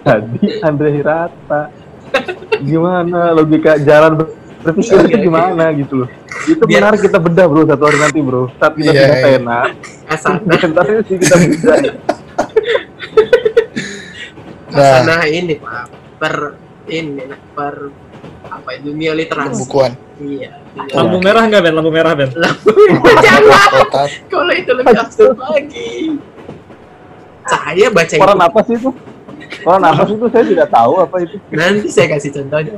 Jadi 0.00 0.46
Andre 0.64 0.88
Hirata. 0.90 1.60
Gimana 2.62 3.32
logika 3.32 3.74
jalan 3.76 4.12
ber- 4.16 4.34
berpikir 4.62 4.94
Iya, 4.94 5.02
itu 5.02 5.16
iya. 5.18 5.24
gimana 5.24 5.64
gitu 5.74 5.94
loh. 6.04 6.08
Itu 6.44 6.62
Biar- 6.64 6.86
menarik 6.86 7.00
kita 7.02 7.18
bedah 7.18 7.46
bro 7.46 7.62
satu 7.64 7.82
hari 7.84 7.98
nanti 7.98 8.20
bro. 8.20 8.42
Saat 8.56 8.72
kita 8.74 8.90
Iya, 8.90 9.02
iya. 9.02 9.38
tena, 9.38 9.60
asana 10.06 10.38
komentar 10.54 10.84
sih 11.02 11.16
kita 11.18 11.34
bedah. 11.36 11.78
nah 14.72 15.04
asana 15.04 15.28
ini 15.28 15.54
pak 15.56 15.84
per 16.16 16.34
ini 16.88 17.20
nah, 17.20 17.40
per 17.52 17.74
apa 18.42 18.68
ya, 18.70 18.78
dunia 18.80 19.12
literasi 19.12 19.60
bukuan. 19.60 19.92
iya 20.18 20.56
Lampu 20.72 21.20
merah 21.20 21.44
nggak 21.44 21.60
Ben? 21.62 21.74
Lampu 21.74 21.90
merah 21.92 22.12
Ben? 22.14 22.30
jangan 23.24 23.42
Kotak. 23.68 24.08
kalau 24.26 24.52
itu 24.52 24.72
lebih 24.72 24.96
absurd 24.96 25.36
lagi 25.36 26.16
saya 27.44 27.86
baca 27.90 28.14
Koran 28.14 28.36
itu 28.38 28.46
apa 28.48 28.60
sih 28.64 28.74
itu? 28.78 28.90
Apa 29.64 30.02
sih 30.04 30.14
itu? 30.14 30.26
Saya 30.28 30.44
tidak 30.44 30.68
tahu 30.68 30.92
apa 30.98 31.16
itu. 31.20 31.36
nanti 31.50 31.88
saya 31.88 32.06
kasih 32.10 32.30
contohnya 32.32 32.72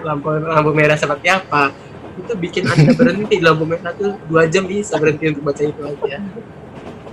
lampu 0.00 0.28
lampu 0.32 0.70
merah 0.70 0.94
seperti 0.94 1.26
apa 1.26 1.74
itu 2.12 2.32
bikin 2.34 2.64
anda 2.64 2.92
berhenti 2.92 3.34
di 3.34 3.40
lampu 3.40 3.64
merah 3.64 3.92
tuh 3.92 4.14
dua 4.24 4.44
jam 4.44 4.64
bisa 4.64 4.96
berhenti 4.96 5.30
untuk 5.30 5.42
baca 5.42 5.62
itu 5.62 5.80
aja 5.80 6.18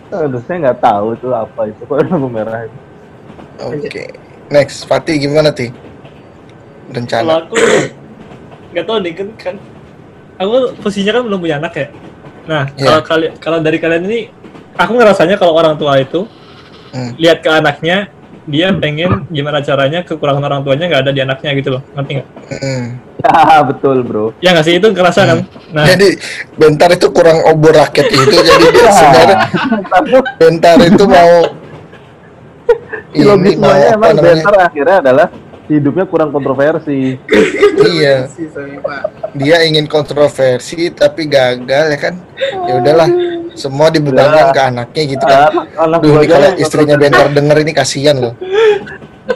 Aduh, 0.07 0.39
saya 0.39 0.57
nggak 0.63 0.79
tahu 0.79 1.07
itu 1.13 1.27
apa 1.29 1.61
itu. 1.67 1.81
Kok 1.83 1.99
lampu 2.07 2.29
merah 2.31 2.63
itu? 2.63 2.77
Oke. 3.59 4.03
Next, 4.47 4.87
Fatih 4.87 5.19
gimana 5.19 5.51
Ti? 5.51 5.67
Kalau 5.67 6.95
Rencana. 6.95 7.33
aku 7.43 7.55
nggak 8.71 8.85
tahu 8.87 8.97
nih 9.03 9.11
kan, 9.11 9.27
kan 9.35 9.55
aku 10.37 10.53
posisinya 10.79 11.19
kan 11.19 11.23
belum 11.27 11.39
punya 11.43 11.59
anak 11.59 11.73
ya. 11.75 11.87
Nah 12.47 12.63
Iya. 12.71 12.85
kalau 12.87 13.01
kali 13.03 13.25
kalau 13.37 13.59
dari 13.59 13.77
kalian 13.77 14.07
ini, 14.07 14.19
aku 14.73 14.95
ngerasanya 14.95 15.35
kalau 15.35 15.51
orang 15.53 15.75
tua 15.75 15.99
itu 15.99 16.23
Hmm. 16.87 17.11
lihat 17.19 17.43
ke 17.43 17.51
anaknya, 17.51 18.07
dia 18.47 18.71
pengen 18.71 19.27
gimana 19.27 19.59
caranya 19.59 20.07
kekurangan 20.07 20.39
orang 20.39 20.61
tuanya 20.63 20.87
nggak 20.87 21.01
ada 21.03 21.11
di 21.11 21.21
anaknya 21.21 21.51
gitu 21.59 21.69
loh, 21.75 21.81
ngerti 21.93 22.11
nggak? 22.15 22.27
Mm. 22.63 22.85
Ya 23.17 23.59
betul 23.69 23.97
bro. 24.07 24.25
Ya 24.39 24.55
nggak 24.55 24.65
sih 24.65 24.79
itu 24.79 24.87
kerasa 24.95 25.27
kan? 25.27 25.39
Nah 25.75 25.83
Jadi 25.83 26.15
bentar 26.55 26.87
itu 26.95 27.11
kurang 27.11 27.43
obor 27.51 27.75
rakyat 27.75 28.07
itu, 28.07 28.37
jadi 28.39 28.65
dia 28.71 28.89
sebenarnya 28.97 29.37
bentar 30.39 30.77
itu 30.79 31.03
mau 31.03 31.33
ini 33.11 33.51
mau 33.59 33.71
apa 33.71 33.93
emang 33.93 34.11
namanya? 34.15 34.33
Bentar 34.39 34.55
akhirnya 34.71 34.97
adalah 35.03 35.27
hidupnya 35.67 36.07
kurang 36.07 36.31
kontroversi. 36.31 37.19
Iya, 37.77 38.25
dia 39.33 39.57
ingin 39.63 39.85
kontroversi 39.85 40.89
tapi 40.89 41.27
gagal 41.27 41.93
ya 41.93 41.99
kan? 41.99 42.15
Ya 42.65 42.73
udahlah, 42.79 43.09
semua 43.53 43.87
dibebankan 43.87 44.49
Ya. 44.49 44.53
ke 44.53 44.61
anaknya 44.63 45.03
gitu 45.07 45.23
kan. 45.23 45.39
Anak, 45.45 45.65
anak 45.77 45.99
Duh, 46.01 46.11
ini 46.15 46.25
kalau 46.25 46.49
istrinya 46.57 46.95
bentar 46.95 47.27
denger 47.29 47.57
ini 47.61 47.71
kasihan 47.71 48.17
loh. 48.17 48.33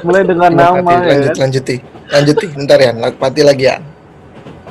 mulai 0.02 0.24
dengan 0.24 0.48
Gimana, 0.48 0.72
nama 0.72 0.80
Fatih? 0.88 0.96
ya 1.04 1.12
lanjut, 1.12 1.36
lanjuti, 1.36 1.76
lanjuti, 2.08 2.46
bentar 2.56 2.78
ya, 2.80 2.92
Fatih 3.12 3.44
lagi 3.44 3.64
ya. 3.68 3.76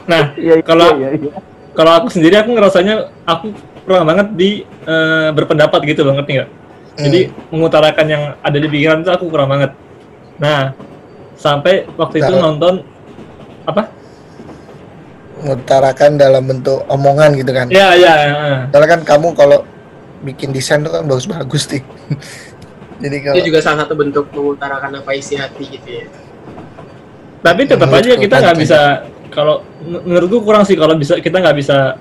nah 0.08 0.32
Iya, 0.32 0.54
iya, 0.58 0.64
Kalau- 0.64 0.96
iya, 0.96 1.08
iya. 1.12 1.30
kalau 1.76 1.92
aku 1.92 2.08
sendiri 2.08 2.40
aku 2.40 2.56
ngerasanya 2.56 2.94
aku 3.28 3.52
kurang 3.84 4.08
banget 4.08 4.32
di 4.32 4.64
eh, 4.64 5.28
berpendapat 5.30 5.76
gitu 5.84 6.02
loh, 6.02 6.16
ngerti 6.16 6.40
nggak? 6.40 6.50
Jadi 6.96 7.20
mengutarakan 7.52 8.06
yang 8.08 8.22
ada 8.40 8.58
di 8.58 8.64
pikiran 8.64 9.04
itu 9.04 9.12
aku 9.12 9.28
kurang 9.28 9.52
banget. 9.52 9.76
Nah, 10.40 10.72
sampai 11.40 11.88
waktu 11.96 12.20
itu 12.20 12.28
Nah. 12.30 12.42
nonton 12.44 12.74
apa? 13.64 13.88
mengutarakan 15.40 16.20
dalam 16.20 16.44
bentuk 16.44 16.84
omongan 16.84 17.32
gitu 17.32 17.48
kan. 17.56 17.64
Ya, 17.72 17.96
ya. 17.96 18.12
ya. 18.68 18.84
Kan 18.84 19.08
kamu 19.08 19.32
kalau 19.32 19.64
bikin 20.20 20.52
desain 20.52 20.84
tuh 20.84 20.92
kan 20.92 21.08
bagus-bagus 21.08 21.64
nih. 21.72 21.80
Jadi 23.00 23.16
kalau 23.24 23.34
itu 23.34 23.48
juga 23.48 23.60
salah 23.64 23.88
satu 23.88 23.96
bentuk 23.96 24.28
mengutarakan 24.28 25.00
apa 25.00 25.16
isi 25.16 25.32
hati 25.32 25.64
gitu 25.64 25.88
ya 25.88 26.04
Tapi 27.40 27.64
tetap 27.64 27.88
aja 27.88 27.96
Menurutku 28.12 28.20
kita 28.20 28.36
nggak 28.36 28.52
penting. 28.52 28.68
bisa 28.68 28.80
kalau 29.32 29.64
men- 29.80 30.04
menurutku 30.04 30.44
kurang 30.44 30.68
sih 30.68 30.76
kalau 30.76 30.92
bisa 30.92 31.16
kita 31.16 31.40
nggak 31.40 31.56
bisa 31.56 31.96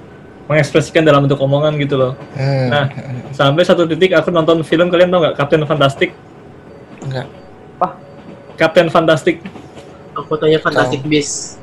mengekspresikan 0.52 1.08
dalam 1.08 1.24
bentuk 1.24 1.40
omongan 1.40 1.80
gitu 1.80 1.96
loh. 1.96 2.14
hmm, 2.36 2.68
Nah, 2.68 2.92
sampai 3.32 3.64
satu 3.64 3.88
titik 3.88 4.12
aku 4.12 4.28
nonton 4.28 4.60
film 4.68 4.92
kalian 4.92 5.08
tau 5.08 5.24
nggak 5.24 5.36
Captain 5.40 5.64
Fantastic? 5.64 6.12
enggak. 7.00 7.32
Captain 8.60 8.88
Fantastic. 8.88 9.40
aku 10.12 10.36
tanya 10.36 10.60
Fantastic 10.60 11.00
Beasts 11.02 11.56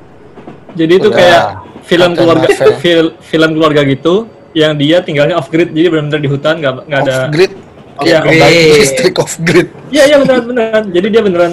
Jadi 0.72 0.92
itu 0.96 1.08
Udah. 1.08 1.16
kayak 1.16 1.42
film 1.84 2.10
Captain 2.10 2.18
keluarga 2.18 2.48
fil- 2.82 3.14
film 3.20 3.50
keluarga 3.52 3.80
gitu 3.84 4.14
yang 4.52 4.72
dia 4.74 5.04
tinggalnya 5.04 5.36
off 5.36 5.52
grid 5.52 5.68
jadi 5.70 5.92
benar-benar 5.92 6.16
di 6.18 6.30
hutan 6.32 6.54
nggak 6.56 6.72
nggak 6.88 7.00
ada 7.04 7.16
Off 7.28 7.32
grid. 7.32 7.52
Iya, 7.96 8.18
grid. 8.20 8.40
Listrik 8.80 9.16
off 9.16 9.36
grid. 9.38 9.68
Iya 9.88 10.02
iya 10.04 10.16
beneran 10.16 10.44
beneran. 10.44 10.84
Jadi 10.88 11.06
dia 11.08 11.20
beneran 11.20 11.52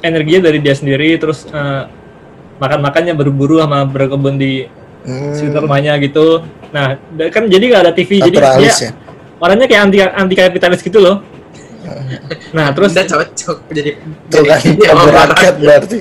energinya 0.00 0.40
dari 0.44 0.58
dia 0.58 0.72
sendiri 0.72 1.16
terus 1.16 1.44
eh, 1.44 1.82
makan 2.56 2.80
makannya 2.80 3.12
berburu 3.12 3.60
sama 3.60 3.84
berkebun 3.84 4.36
di 4.36 4.68
Hmm, 4.98 5.32
sekitar 5.32 5.62
rumahnya 5.64 5.96
gitu. 6.02 6.42
Nah 6.68 6.98
kan 7.30 7.48
jadi 7.48 7.64
nggak 7.64 7.82
ada 7.88 7.92
TV 7.94 8.20
jadi 8.20 8.36
dia 8.36 8.60
ya. 8.60 8.92
orangnya 9.38 9.64
kayak 9.64 9.82
anti 9.88 9.98
anti 10.02 10.34
kapitalis 10.34 10.82
gitu 10.82 10.98
loh. 10.98 11.22
Nah 12.56 12.66
terus 12.72 12.92
udah 12.92 13.06
cocok 13.06 13.58
jadi 13.70 13.90
Tuh 14.28 14.42
kan, 14.44 14.60
berarti. 15.62 15.98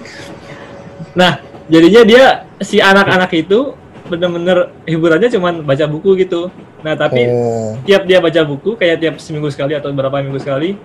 nah 1.13 1.41
jadinya 1.67 2.01
dia 2.03 2.25
si 2.59 2.77
anak-anak 2.77 3.31
itu 3.33 3.73
bener-bener 4.07 4.71
hiburannya 4.87 5.27
cuman 5.27 5.53
baca 5.61 5.85
buku 5.85 6.15
gitu. 6.17 6.47
Nah 6.79 6.95
tapi 6.95 7.27
Oh, 7.27 7.75
tiap 7.83 8.07
dia 8.07 8.23
baca 8.23 8.41
buku 8.41 8.75
kayak 8.75 8.97
tiap 8.97 9.15
seminggu 9.19 9.51
sekali 9.51 9.75
atau 9.75 9.91
beberapa 9.91 10.21
minggu 10.21 10.39
sekali 10.39 10.79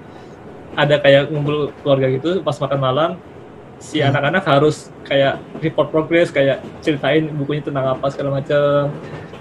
ada 0.73 0.99
kayak 0.99 1.29
ngumpul 1.29 1.71
keluarga 1.85 2.09
gitu 2.09 2.41
pas 2.41 2.57
makan 2.57 2.81
malam 2.81 3.11
si 3.77 4.01
anak-anak 4.01 4.43
harus 4.43 4.89
kayak 5.05 5.37
report 5.61 5.91
progress 5.91 6.31
kayak 6.31 6.63
ceritain 6.81 7.29
bukunya 7.29 7.61
tentang 7.61 7.93
apa 7.93 8.09
segala 8.09 8.39
macam 8.39 8.89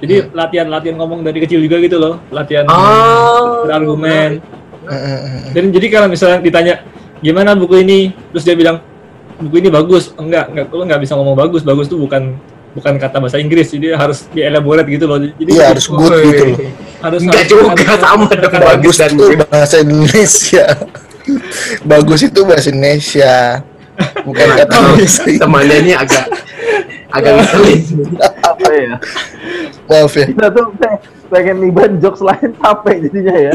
jadi 0.02 0.28
latihan-latihan 0.30 0.98
ngomong 0.98 1.22
dari 1.22 1.40
kecil 1.40 1.62
juga 1.62 1.78
gitu 1.80 1.98
loh 1.98 2.18
latihan 2.30 2.66
Oh. 2.68 3.64
berargumen. 3.64 4.42
Dan 5.52 5.64
jadi 5.70 5.88
kalau 5.90 6.08
misalnya 6.08 6.40
ditanya 6.40 6.74
gimana 7.18 7.54
buku 7.54 7.80
ini 7.80 8.00
terus 8.30 8.42
dia 8.42 8.54
bilang 8.54 8.82
buku 9.38 9.58
ini 9.58 9.70
bagus 9.70 10.10
enggak 10.16 10.50
enggak 10.50 10.66
lo 10.70 10.84
nggak 10.84 11.02
bisa 11.02 11.14
ngomong 11.14 11.36
bagus 11.36 11.62
bagus 11.62 11.86
tuh 11.86 11.98
bukan 11.98 12.34
bukan 12.72 12.94
kata 12.96 13.20
bahasa 13.20 13.36
Inggris 13.36 13.68
jadi 13.68 13.94
harus 13.94 14.26
dielaborate 14.30 14.88
gitu 14.88 15.06
loh 15.06 15.20
jadi 15.20 15.52
Iya 15.52 15.66
harus 15.70 15.86
good 15.86 16.08
Woi. 16.08 16.24
gitu 16.26 16.44
loh. 16.48 16.58
harus 17.00 17.20
Enggak 17.22 17.36
harus- 17.38 17.52
juga 17.52 17.84
harus- 17.84 18.02
sama 18.02 18.28
dong 18.32 18.42
harus- 18.50 18.70
bagus 18.72 18.96
dan 18.96 19.10
itu 19.12 19.26
bahasa 19.44 19.76
Indonesia. 19.80 20.66
Bagus 21.86 22.20
itu 22.24 22.40
bahasa 22.42 22.68
Indonesia. 22.70 23.62
Bukan 24.26 24.48
kata 24.58 24.74
bahasa 24.74 25.22
temannya 25.30 25.78
ini 25.80 25.94
agak 25.94 26.26
agak 27.12 27.32
ngeselin 27.38 27.80
apa 28.42 28.70
ya 28.72 28.96
Maaf 29.86 30.14
ya. 30.16 30.26
kita 30.32 30.48
tuh 30.50 30.66
pengen 31.32 31.58
niban 31.58 31.96
jokes 31.98 32.20
lain 32.20 32.52
capek 32.54 33.08
jadinya 33.08 33.36
ya 33.40 33.52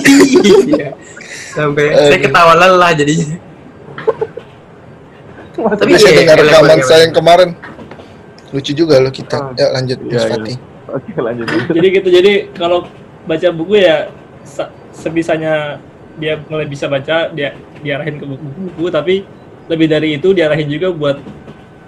iya 0.66 0.90
sampai 1.52 1.84
saya 1.92 2.18
ketawa 2.18 2.52
lelah 2.56 2.90
jadinya 2.92 3.36
Tapi 5.56 5.96
saya 5.96 6.12
iya, 6.12 6.18
dengar 6.20 6.36
iya, 6.36 6.44
rekaman 6.52 6.68
iya, 6.74 6.84
saya 6.84 6.96
iya. 6.96 7.04
yang 7.08 7.14
kemarin. 7.14 7.50
Lucu 8.52 8.72
juga 8.72 9.00
loh 9.00 9.08
kita. 9.08 9.36
Ah. 9.40 9.56
Ya 9.56 9.66
lanjut 9.72 9.98
Iya, 10.04 10.12
Mas. 10.14 10.28
Fatih. 10.30 10.56
oke 10.86 11.12
lanjut 11.18 11.46
jadi 11.66 11.86
gitu 11.92 12.08
jadi 12.08 12.32
kalau 12.52 12.86
baca 13.24 13.48
buku 13.50 13.74
ya 13.74 14.06
se- 14.44 14.70
sebisanya 14.92 15.82
dia 16.14 16.38
mulai 16.46 16.62
bisa 16.64 16.86
baca 16.86 17.28
dia 17.28 17.52
diarahin 17.80 18.16
ke 18.16 18.24
buku-buku 18.24 18.84
tapi 18.88 19.26
lebih 19.66 19.90
dari 19.90 20.14
itu 20.14 20.30
diarahin 20.30 20.70
juga 20.70 20.94
buat 20.94 21.18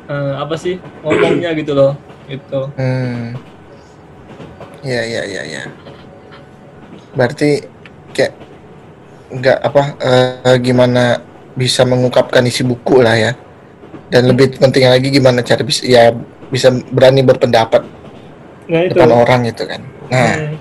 eh, 0.07 0.35
apa 0.35 0.59
sih 0.59 0.83
ngomongnya 1.01 1.55
gitu 1.55 1.73
loh 1.73 1.95
gitu 2.27 2.73
Hmm. 2.75 3.39
Iya 4.83 5.03
iya 5.05 5.23
iya 5.27 5.43
iya. 5.45 5.63
Berarti 7.15 7.63
kayak 8.15 8.33
nggak 9.29 9.59
apa 9.61 9.83
eh, 10.01 10.57
gimana 10.63 11.21
bisa 11.53 11.83
mengungkapkan 11.83 12.47
isi 12.47 12.63
buku 12.63 13.03
lah 13.03 13.15
ya. 13.19 13.33
Dan 14.09 14.31
lebih 14.33 14.57
penting 14.57 14.89
lagi 14.89 15.13
gimana 15.13 15.45
cara 15.45 15.61
bisa 15.61 15.85
ya 15.85 16.15
bisa 16.49 16.73
berani 16.73 17.21
berpendapat 17.21 17.85
nah 18.69 18.85
itu 18.85 18.97
depan 18.97 19.13
orang 19.13 19.41
gitu 19.49 19.65
kan. 19.65 19.81
Nah, 20.09 20.33
Hmm. 20.37 20.57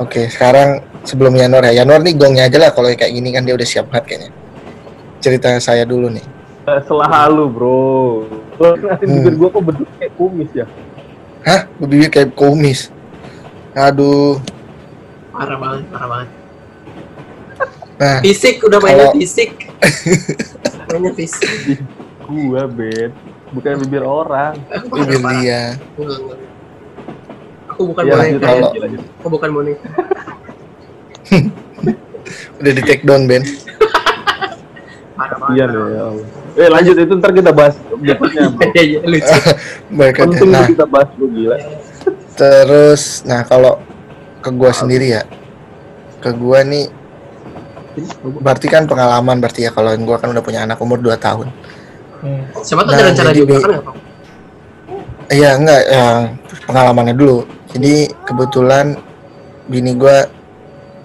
oke 0.00 0.28
sekarang 0.28 0.80
sebelum 1.04 1.32
Yanwar 1.36 1.64
ya. 1.68 1.80
Yanwar 1.84 2.00
nih 2.00 2.12
gongnya 2.16 2.44
aja 2.48 2.56
lah 2.60 2.70
kalau 2.72 2.88
kayak 2.92 3.12
gini 3.12 3.32
kan 3.32 3.44
dia 3.44 3.56
udah 3.56 3.64
siap 3.68 3.88
banget 3.88 4.04
kayaknya. 4.08 4.30
Cerita 5.20 5.48
saya 5.60 5.84
dulu 5.84 6.08
nih. 6.12 6.24
Eh, 6.68 6.80
selalu 6.84 7.44
bro 7.50 8.24
lo 8.60 8.76
ngeliatin 8.76 9.08
Hmm. 9.08 9.16
bibir 9.24 9.34
gua 9.36 9.48
kok 9.48 9.62
bentuk 9.64 9.88
kayak 9.96 10.12
kumis 10.20 10.50
ya 10.52 10.66
Hah? 11.40 11.60
Bibir 11.80 12.08
kayak 12.12 12.30
kumis. 12.36 12.92
Aduh. 13.80 14.36
parah 15.30 15.56
banget 15.56 15.84
parah 15.88 16.08
banget. 16.10 16.28
Nah, 17.96 18.18
fisik 18.20 18.60
udah 18.60 18.78
mainnya 18.78 19.08
Kalau- 19.08 19.16
fisik. 19.16 19.50
Mainnya 20.90 21.12
fisik. 21.14 21.78
Gua 22.24 22.66
bet 22.66 23.12
bukan 23.50 23.72
bibir 23.80 24.02
orang. 24.02 24.54
Bibir 24.84 25.20
dia. 25.38 25.78
Aku 27.68 27.88
bukan 27.88 28.02
ya 28.04 28.12
boneka. 28.12 28.40
kalau- 28.42 28.72
aku 29.20 29.28
bukan 29.28 29.50
boneka. 29.50 29.86
Udah 32.60 32.72
di 32.72 32.82
take 32.84 33.02
down, 33.02 33.24
Ben. 33.24 33.40
iya 35.52 35.64
deh 35.64 35.80
ya 35.90 36.02
Allah. 36.08 36.26
eh 36.56 36.68
lanjut 36.68 36.96
itu 36.96 37.12
ntar 37.14 37.30
kita 37.30 37.52
bahas 37.52 37.76
Iya, 38.00 38.16
iya, 38.80 38.98
lucu. 39.04 39.36
Penting 39.92 40.48
Nah, 40.48 40.64
kita 40.64 40.84
bahas 40.84 41.08
bro 41.12 41.28
gila 41.28 41.56
terus 42.40 43.20
nah 43.28 43.44
kalau 43.44 43.76
ke 44.40 44.48
gua 44.48 44.72
sendiri 44.72 45.20
ya. 45.20 45.22
Ke 46.24 46.32
gua 46.32 46.64
nih 46.64 46.88
berarti 48.40 48.66
kan 48.70 48.88
pengalaman 48.88 49.36
berarti 49.42 49.68
ya 49.68 49.70
kalau 49.74 49.92
gua 50.00 50.16
kan 50.16 50.32
udah 50.32 50.40
punya 50.40 50.64
anak 50.64 50.80
umur 50.80 50.96
2 50.96 51.20
tahun. 51.20 51.52
Hmm. 52.20 52.44
siapa 52.60 52.84
tuh 52.84 52.92
Nah, 52.92 53.00
ada 53.00 53.08
rencana 53.12 53.32
jadi 53.32 53.40
juga 53.40 53.54
kan? 53.64 53.72
Iya, 55.30 55.50
enggak 55.56 55.82
yang 55.88 56.18
pengalamannya 56.68 57.14
dulu. 57.16 57.48
Jadi 57.72 58.12
kebetulan 58.28 58.98
bini 59.70 59.96
gua 59.96 60.28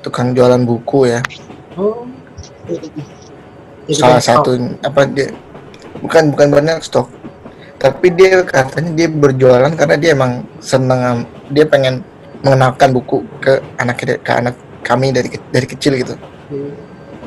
tukang 0.03 0.35
jualan 0.35 0.59
buku 0.67 1.15
ya. 1.15 1.19
oh 1.79 2.03
Salah 3.85 4.19
satu 4.19 4.57
apa 4.81 5.05
dia 5.05 5.29
bukan 6.01 6.33
bukan 6.33 6.47
banyak 6.51 6.81
stok. 6.81 7.07
Tapi 7.77 8.09
dia 8.17 8.41
katanya 8.41 8.91
dia 8.97 9.07
berjualan 9.11 9.71
karena 9.77 9.95
dia 9.99 10.11
emang 10.17 10.41
seneng 10.57 11.29
dia 11.51 11.65
pengen 11.65 12.01
mengenalkan 12.41 12.93
buku 12.93 13.25
ke 13.41 13.61
anak 13.77 14.01
ke 14.21 14.31
anak 14.31 14.55
kami 14.85 15.09
dari 15.09 15.33
dari 15.49 15.65
kecil 15.65 15.97
gitu. 15.97 16.13
oh. 16.53 16.73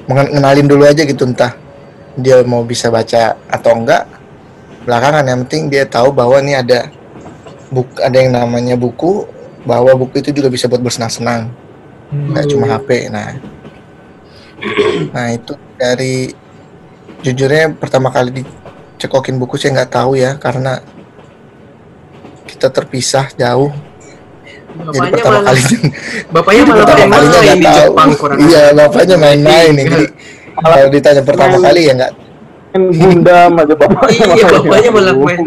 mengenalin 0.07 0.67
dulu 0.67 0.87
aja 0.87 1.03
gitu 1.03 1.27
entah 1.27 1.53
dia 2.19 2.43
mau 2.47 2.63
bisa 2.63 2.89
baca 2.89 3.35
atau 3.51 3.73
enggak 3.77 4.07
belakangan 4.87 5.27
yang 5.27 5.45
penting 5.47 5.69
dia 5.69 5.85
tahu 5.85 6.15
bahwa 6.15 6.41
ini 6.41 6.57
ada 6.57 6.89
buk 7.69 7.87
ada 8.01 8.17
yang 8.17 8.33
namanya 8.33 8.75
buku 8.79 9.29
bahwa 9.69 9.93
buku 9.93 10.25
itu 10.25 10.33
juga 10.33 10.49
bisa 10.49 10.65
buat 10.65 10.81
bersenang-senang 10.81 11.53
Hmm. 12.09 12.33
nggak 12.33 12.47
cuma 12.49 12.67
HP 12.73 13.13
nah 13.13 13.37
nah 15.15 15.27
itu 15.29 15.53
dari 15.77 16.33
jujurnya 17.21 17.77
pertama 17.77 18.09
kali 18.09 18.41
dicekokin 18.41 19.37
buku 19.37 19.61
saya 19.61 19.77
nggak 19.77 19.93
tahu 19.93 20.17
ya 20.17 20.41
karena 20.41 20.81
kita 22.49 22.73
terpisah 22.73 23.29
jauh 23.37 23.69
jadi 24.79 24.89
bapaknya 24.89 25.13
pertama 25.19 25.39
malah 25.39 25.53
kali. 25.53 25.63
bapaknya 26.31 26.63
malah 26.63 26.87
pertama 26.87 27.15
pada 27.19 27.27
kalinya 27.27 27.39
main 27.39 27.59
nggak 27.59 27.59
di 27.59 27.69
Jepang 27.79 28.11
kurang 28.15 28.39
iya 28.47 28.65
bapaknya 28.73 29.17
main-main 29.19 29.71
nih 29.75 29.85
jadi 29.89 30.07
kalau 30.59 30.87
ditanya 30.91 31.23
pertama 31.23 31.55
Main- 31.59 31.67
kali 31.71 31.83
ya 31.87 31.95
nggak. 31.95 32.13
Gundam 32.79 33.51
aja 33.59 33.75
bapaknya 33.75 34.25
iya 34.37 34.47
bapaknya 34.55 34.91
malah 34.93 35.15
main 35.17 35.41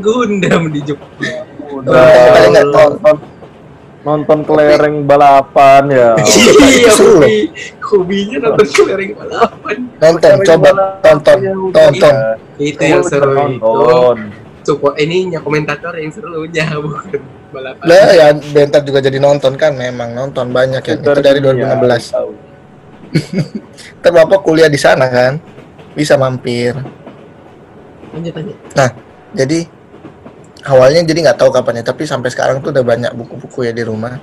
Gundam 0.00 0.62
di 0.72 0.80
Jepang. 0.82 1.10
Bapaknya 1.82 2.48
nggak 2.48 2.66
tahu. 2.72 2.90
nonton 2.90 3.16
nonton 4.02 4.38
kelereng 4.42 4.96
balapan 5.06 5.82
ya. 5.90 6.10
Iya 6.82 6.90
hobi. 6.98 7.36
hobinya 7.82 8.36
nonton 8.50 8.66
kelereng 8.66 9.12
balapan. 9.14 9.76
Nonton 10.00 10.32
coba 10.42 10.68
balapan 10.74 11.00
tonton 11.02 11.38
ya 11.38 11.52
tonton. 11.70 12.14
Itu 12.58 12.82
yang 12.82 13.02
seru 13.06 13.34
itu. 13.46 13.74
support 14.62 14.94
ininya 14.94 15.42
komentator 15.42 15.90
yang 15.98 16.14
serunya 16.14 16.70
bukan 16.78 17.18
balapan. 17.52 17.84
Lah 17.84 18.08
ya 18.16 18.26
bentar 18.32 18.80
juga 18.82 18.98
jadi 19.04 19.18
nonton 19.20 19.54
kan 19.60 19.76
memang 19.76 20.16
nonton 20.16 20.50
banyak 20.50 20.82
ya. 20.82 20.94
Itu 20.96 21.20
dari 21.20 21.38
Iya, 21.38 21.76
2016 21.78 22.16
tahu. 22.16 22.30
Ntar 24.00 24.12
bapak 24.16 24.40
kuliah 24.40 24.72
di 24.72 24.80
sana 24.80 25.06
kan 25.12 25.36
bisa 25.92 26.16
mampir. 26.16 26.72
Lanjut 28.12 28.32
lanjut. 28.32 28.56
Jadi 29.32 29.58
awalnya 30.68 31.00
jadi 31.04 31.18
nggak 31.28 31.38
tahu 31.40 31.50
kapan 31.52 31.80
ya 31.80 31.84
tapi 31.84 32.04
sampai 32.04 32.28
sekarang 32.32 32.60
tuh 32.60 32.72
udah 32.72 32.84
banyak 32.84 33.12
buku-buku 33.12 33.68
ya 33.68 33.72
di 33.72 33.84
rumah. 33.84 34.16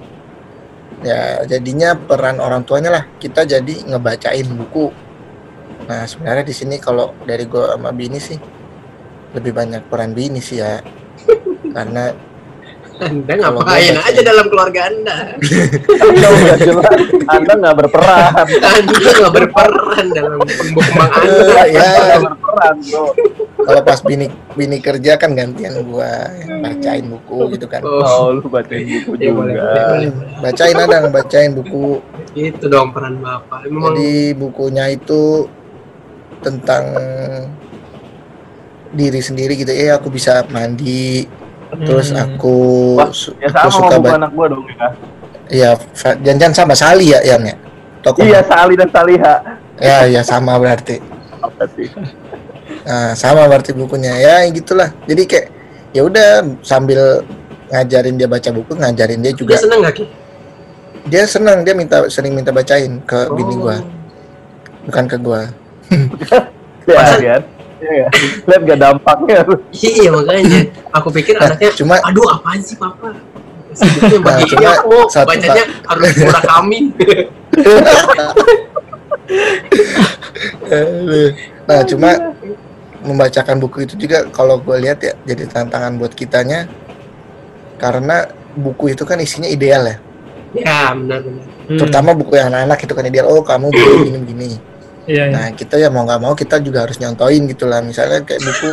Ya 1.00 1.48
jadinya 1.48 1.96
peran 1.96 2.44
orang 2.44 2.68
tuanya 2.68 2.92
lah 2.92 3.04
kita 3.22 3.46
jadi 3.46 3.88
ngebacain 3.88 4.46
buku. 4.46 4.92
Nah 5.88 6.06
sebenarnya 6.06 6.44
di 6.46 6.54
sini 6.54 6.76
kalau 6.78 7.15
dari 7.24 7.48
gua 7.48 7.74
sama 7.78 7.89
bini 7.96 8.20
sih 8.20 8.38
lebih 9.34 9.54
banyak 9.54 9.86
peran 9.88 10.12
bini 10.13 10.42
sih 10.42 10.62
ya. 10.62 10.82
Karena 11.76 12.13
anda 13.00 13.34
ngapain 13.34 13.96
aja 13.96 14.22
dalam 14.22 14.46
keluarga 14.48 14.92
anda? 14.92 15.18
Anda 16.00 16.28
udah 16.30 16.56
jelas. 16.58 16.92
Anda 17.26 17.52
nggak 17.56 17.76
berperan. 17.78 18.32
Anda 18.60 19.10
nggak 19.16 19.34
berperan 19.34 20.06
dalam 20.12 20.38
tumbuh 20.42 20.84
kembang 20.84 21.12
anda. 21.14 21.62
ya 21.66 21.80
Anda 21.80 22.04
nggak 22.06 22.22
berperan 22.28 22.76
bro. 22.84 23.04
kalau 23.60 23.82
pas 23.84 24.00
bini 24.02 24.28
bini 24.54 24.78
kerja 24.80 25.16
kan 25.16 25.32
gantian 25.32 25.84
gua 25.84 26.28
yang 26.42 26.60
bacain 26.60 27.06
buku 27.06 27.40
gitu 27.54 27.66
kan. 27.66 27.82
Oh 27.82 28.04
Oh 28.04 28.28
lu 28.36 28.46
bacain 28.46 28.84
buku 28.84 29.12
Iya, 29.16 29.32
boleh, 29.32 29.54
juga. 29.56 29.84
boleh. 29.88 30.10
bacain 30.42 30.76
ada 30.76 30.96
ngebacain 31.00 31.52
buku. 31.54 31.86
Itu 32.34 32.66
dong 32.68 32.92
peran 32.92 33.20
bapak. 33.20 33.64
Memang 33.66 33.96
jadi 33.96 34.12
bukunya 34.36 34.86
itu 34.92 35.48
tentang 36.40 36.84
diri 38.90 39.22
sendiri 39.22 39.54
gitu. 39.54 39.70
Eh 39.70 39.88
aku 39.88 40.10
bisa 40.10 40.42
mandi 40.50 41.24
terus 41.80 42.10
Hmm. 42.10 42.24
aku, 42.26 42.58
Wah, 42.96 43.10
Ya 43.38 43.48
aku 43.48 43.56
sama 43.56 43.70
suka 43.70 43.86
sama 43.86 43.90
buku 43.92 44.04
baca 44.04 44.18
anak 44.18 44.32
gua 44.34 44.46
dong 44.48 44.64
ya. 44.66 44.88
Ya 45.50 45.70
fa- 45.94 46.18
jangan 46.20 46.52
sama 46.52 46.74
Sali 46.74 47.10
ya 47.10 47.20
Yan 47.22 47.42
ya? 47.44 47.56
Tokoh 48.00 48.22
Iya 48.22 48.40
Sali 48.42 48.74
dan 48.74 48.90
Saliha. 48.90 49.36
Ya 49.78 49.98
ya 50.06 50.22
sama 50.32 50.56
berarti. 50.56 50.98
Nah 52.86 53.14
sama 53.14 53.46
berarti 53.46 53.72
bukunya. 53.72 54.14
Ya 54.14 54.46
gitulah. 54.48 54.94
Jadi 55.06 55.24
kayak 55.26 55.48
ya 55.90 56.02
udah 56.04 56.30
sambil 56.62 57.22
ngajarin 57.68 58.16
dia 58.16 58.26
baca 58.26 58.50
buku 58.50 58.74
ngajarin 58.74 59.20
dia 59.20 59.30
dia 59.30 59.34
juga 59.36 59.54
seneng 59.58 59.80
nggak 59.82 59.96
ki? 59.96 60.06
Dia 61.06 61.24
senang 61.26 61.62
dia 61.62 61.74
minta 61.74 62.06
sering 62.08 62.34
minta 62.34 62.50
bacain 62.50 63.02
ke 63.02 63.20
bini 63.32 63.54
Oh. 63.56 63.62
gua 63.64 63.78
bukan 64.86 65.06
ke 65.06 65.18
gua. 65.18 65.42
Ya 66.90 66.98
Masa- 66.98 67.46
Iya, 67.80 68.06
lihat 68.44 68.62
gak 68.68 68.80
dampaknya. 68.80 69.38
iya 69.72 70.10
makanya. 70.12 70.60
Aku 70.92 71.08
pikir 71.10 71.39
Nah, 71.39 71.48
anaknya 71.48 71.70
cuma- 71.74 72.04
aduh 72.04 72.28
apaan 72.28 72.60
sih 72.60 72.76
papa? 72.76 73.15
Sibuknya 73.72 74.18
Nah, 74.20 74.44
cuma 74.50 74.70
aku 74.76 74.96
satu- 75.08 75.30
bacanya 75.30 75.63
harus 75.86 76.10
murah 76.18 76.44
kami 76.44 76.80
nah 81.70 81.80
cuma 81.86 82.10
membacakan 83.00 83.62
buku 83.62 83.86
itu 83.86 83.94
juga 83.96 84.26
kalau 84.34 84.58
gue 84.60 84.76
lihat 84.82 85.00
ya 85.00 85.13
jadi 85.24 85.48
tantangan 85.48 85.96
buat 85.96 86.12
kitanya 86.12 86.65
karena 87.80 88.28
buku 88.58 88.92
itu 88.92 89.06
kan 89.08 89.22
isinya 89.22 89.48
ideal 89.48 89.86
ya. 89.88 89.98
Ya 90.52 90.92
benar 90.98 91.22
benar. 91.24 91.46
Hmm. 91.70 91.78
terutama 91.78 92.12
buku 92.18 92.34
yang 92.36 92.50
anak-anak 92.50 92.80
itu 92.82 92.94
kan 92.98 93.06
ideal. 93.06 93.30
Oh 93.30 93.46
kamu 93.46 93.70
begini 93.70 94.18
begini 94.20 94.50
Iya, 95.10 95.24
iya. 95.26 95.34
nah 95.34 95.48
kita 95.50 95.76
ya 95.76 95.89
mau 95.89 96.06
nggak 96.06 96.22
mau 96.22 96.38
kita 96.38 96.62
juga 96.62 96.86
harus 96.86 97.02
nyontoin 97.02 97.50
gitu 97.50 97.65
lah. 97.65 97.82
Misalnya 97.82 98.22
kayak 98.22 98.39
buku. 98.39 98.69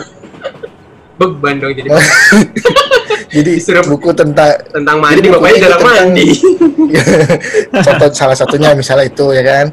Beban 1.17 1.57
dong 1.57 1.73
jadi. 1.73 1.89
Jadi 3.27 3.59
Disuruh- 3.59 3.85
buku 3.85 4.13
tentang 4.13 4.55
tentang 4.71 4.97
mandi 4.97 5.19
Jadi 5.19 5.29
bapaknya 5.29 5.59
jarang 5.59 5.81
tentang- 5.83 6.09
mandi. 6.13 6.29
Contoh 7.87 8.09
salah 8.13 8.37
satunya 8.37 8.71
misalnya 8.73 9.09
itu 9.09 9.27
ya 9.33 9.43
kan? 9.43 9.67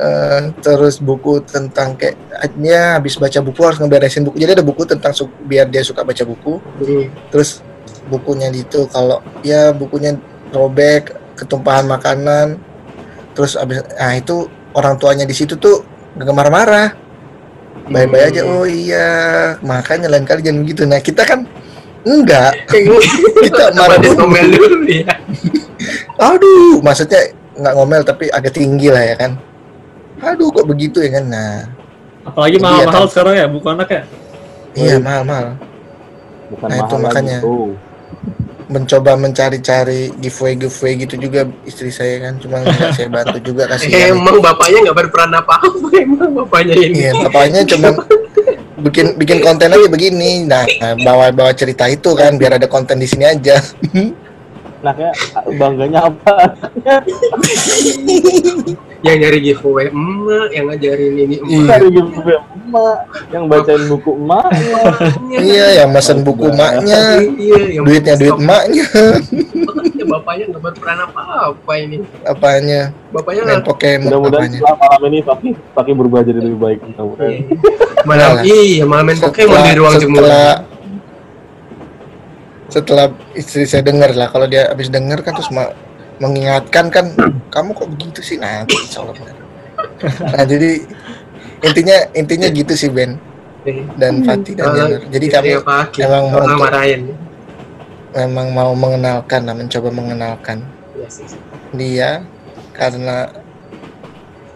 Eh, 0.00 0.40
terus 0.60 0.96
buku 0.96 1.42
tentang 1.42 1.98
kayak 1.98 2.16
ya 2.56 2.96
habis 2.96 3.16
baca 3.16 3.40
buku 3.40 3.60
harus 3.60 3.78
ngeberesin 3.80 4.22
buku. 4.22 4.36
Jadi 4.38 4.52
ada 4.54 4.64
buku 4.64 4.82
tentang 4.84 5.12
su- 5.12 5.32
biar 5.44 5.66
dia 5.66 5.80
suka 5.80 6.04
baca 6.04 6.22
buku. 6.22 6.60
Hmm. 6.78 7.08
terus 7.28 7.60
bukunya 8.06 8.48
itu 8.50 8.86
kalau 8.86 9.18
ya 9.40 9.72
bukunya 9.72 10.16
robek 10.48 11.10
ketumpahan 11.36 11.84
makanan. 11.84 12.56
Terus 13.32 13.56
abis 13.56 13.82
nah 13.92 14.14
itu 14.14 14.46
orang 14.72 14.94
tuanya 14.96 15.24
di 15.24 15.32
situ 15.32 15.54
tuh 15.54 15.82
gak 16.12 16.30
marah-marah 16.30 16.94
baik-baik 17.86 18.24
aja 18.30 18.40
Hmm. 18.42 18.52
oh 18.52 18.66
iya 18.66 19.08
makanya 19.60 20.06
lain 20.06 20.22
kali 20.22 20.40
jangan 20.40 20.62
gitu 20.62 20.82
nah 20.84 20.98
kita 20.98 21.22
kan 21.22 21.42
enggak 22.00 22.54
kita 23.44 23.64
marah 23.72 23.98
dulu. 23.98 24.14
ngomel 24.20 24.46
dulu 24.48 24.76
ya 24.86 25.10
aduh 26.30 26.78
maksudnya 26.80 27.20
nggak 27.52 27.74
ngomel 27.74 28.02
tapi 28.02 28.24
agak 28.28 28.52
tinggi 28.52 28.88
lah 28.88 29.02
ya 29.02 29.14
kan 29.16 29.32
aduh 30.20 30.48
kok 30.48 30.64
begitu 30.64 31.00
ya 31.00 31.10
kan 31.12 31.26
nah 31.26 31.54
Apalagi 32.20 32.56
Iya, 32.56 32.62
mahal-mahal 32.62 33.00
kan. 33.00 33.10
sekarang 33.10 33.34
ya 33.34 33.46
buku 33.48 33.66
anak 33.66 33.88
ya. 33.88 34.02
iya 34.74 34.94
Wih. 34.94 35.00
mahal-mahal 35.00 35.46
Bukan 36.48 36.66
Nah, 36.66 36.76
itu 36.76 36.84
mahal 36.92 37.02
makanya. 37.06 37.36
lagi 37.36 37.46
tuh. 37.46 37.68
Mencoba 38.70 39.18
mencari-cari 39.18 40.14
giveaway 40.22 40.54
giveaway 40.54 40.94
gitu 41.02 41.18
juga 41.18 41.42
istri 41.66 41.90
saya 41.90 42.30
kan 42.30 42.38
cuma 42.38 42.62
nggak 42.62 42.94
saya 42.94 43.10
bantu 43.10 43.42
juga 43.42 43.66
Eh, 43.66 43.74
kasih 43.74 44.14
emang 44.14 44.38
bapaknya 44.38 44.78
nggak 44.86 44.98
berperan 45.02 45.34
apa-apa 45.34 45.88
emang 46.06 46.30
bapaknya 46.38 46.74
ini 46.78 47.02
Iya, 47.02 47.12
bapaknya 47.26 47.60
cuma 47.66 47.90
bikin 48.80 49.12
bikin 49.20 49.44
konten 49.44 49.68
aja 49.74 49.88
begini. 49.92 50.48
Nah, 50.48 50.64
bawa 51.04 51.28
bawa 51.34 51.52
cerita 51.52 51.84
itu 51.84 52.16
kan 52.16 52.40
biar 52.40 52.56
ada 52.56 52.64
konten 52.64 52.96
di 52.96 53.04
sini 53.04 53.28
aja. 53.28 53.60
Nah, 54.80 54.92
kayak 54.96 55.12
bangganya 55.60 56.08
apa? 56.08 56.56
yang 59.00 59.16
nyari 59.16 59.38
giveaway 59.40 59.88
emak 59.88 60.48
yang 60.50 60.64
ngajarin 60.66 61.12
ini 61.14 61.36
Iya. 61.38 61.56
emak 61.56 61.68
Dari 61.70 61.86
giveaway 61.88 62.36
emak 62.36 62.98
yang 63.28 63.44
bacain 63.46 63.84
buku 63.86 64.10
emaknya. 64.14 64.80
iya, 65.48 65.66
yang 65.74 65.88
mesen 65.88 66.18
buku 66.20 66.46
maknya, 66.50 67.00
iya 67.32 67.60
yang 67.72 67.82
duitnya 67.82 68.14
duit 68.14 68.30
stok. 68.30 68.40
maknya, 68.42 68.86
Makanya 69.60 70.04
bapaknya 70.12 70.44
nggak 70.48 70.62
berperan 70.62 70.98
apa-apa 71.02 71.72
ini 71.76 71.96
apanya 72.22 72.80
bapaknya 73.10 73.40
main 73.42 73.52
nggak 73.54 73.66
Pokemon 73.66 74.04
Mudah-mudahan 74.06 74.48
setelah 74.50 74.76
malam 74.76 75.02
ini 75.06 75.18
tapi 75.22 75.48
tapi 75.72 75.90
berubah 75.92 76.20
jadi 76.20 76.40
lebih 76.40 76.58
baik 76.58 76.78
mudah-mudahan. 76.82 77.30
Iya. 77.30 77.40
malam 78.02 78.28
Malah. 78.30 78.42
iya 78.44 78.84
malam 78.84 79.04
main 79.06 79.18
Pokemon 79.18 79.58
di 79.60 79.72
ruang 79.74 79.94
jemur 79.96 80.20
setelah 80.20 80.52
setelah 82.68 83.06
istri 83.32 83.64
saya 83.64 83.82
dengar 83.82 84.12
lah 84.12 84.28
kalau 84.28 84.46
dia 84.46 84.68
habis 84.68 84.86
dengar 84.88 85.18
kan 85.20 85.32
terus 85.32 85.50
ma- 85.50 85.74
mengingatkan 86.20 86.92
kan 86.92 87.06
kamu 87.54 87.72
kok 87.74 87.88
begitu 87.88 88.20
sih? 88.20 88.36
Nah 88.36 88.68
insya 88.68 89.02
Allah 89.02 89.16
benar. 89.16 89.36
nah 90.36 90.44
jadi 90.44 90.70
intinya 91.64 91.96
intinya 92.12 92.48
gitu 92.52 92.72
sih 92.76 92.92
Ben. 92.92 93.16
Iya. 93.60 93.84
dan 94.00 94.24
Fatih 94.24 94.56
dan 94.56 94.72
Januar 94.72 95.04
jadi 95.12 95.26
kami 95.28 95.48
apa 95.60 95.84
Aki? 95.84 96.00
emang 96.00 96.24
mau 96.32 96.40
memang 98.16 98.48
mau 98.56 98.72
mengenalkan 98.72 99.40
lah 99.44 99.52
mencoba 99.52 99.88
mengenalkan. 99.92 100.64
Iya 100.96 101.08
dia 101.70 102.10
karena 102.72 103.30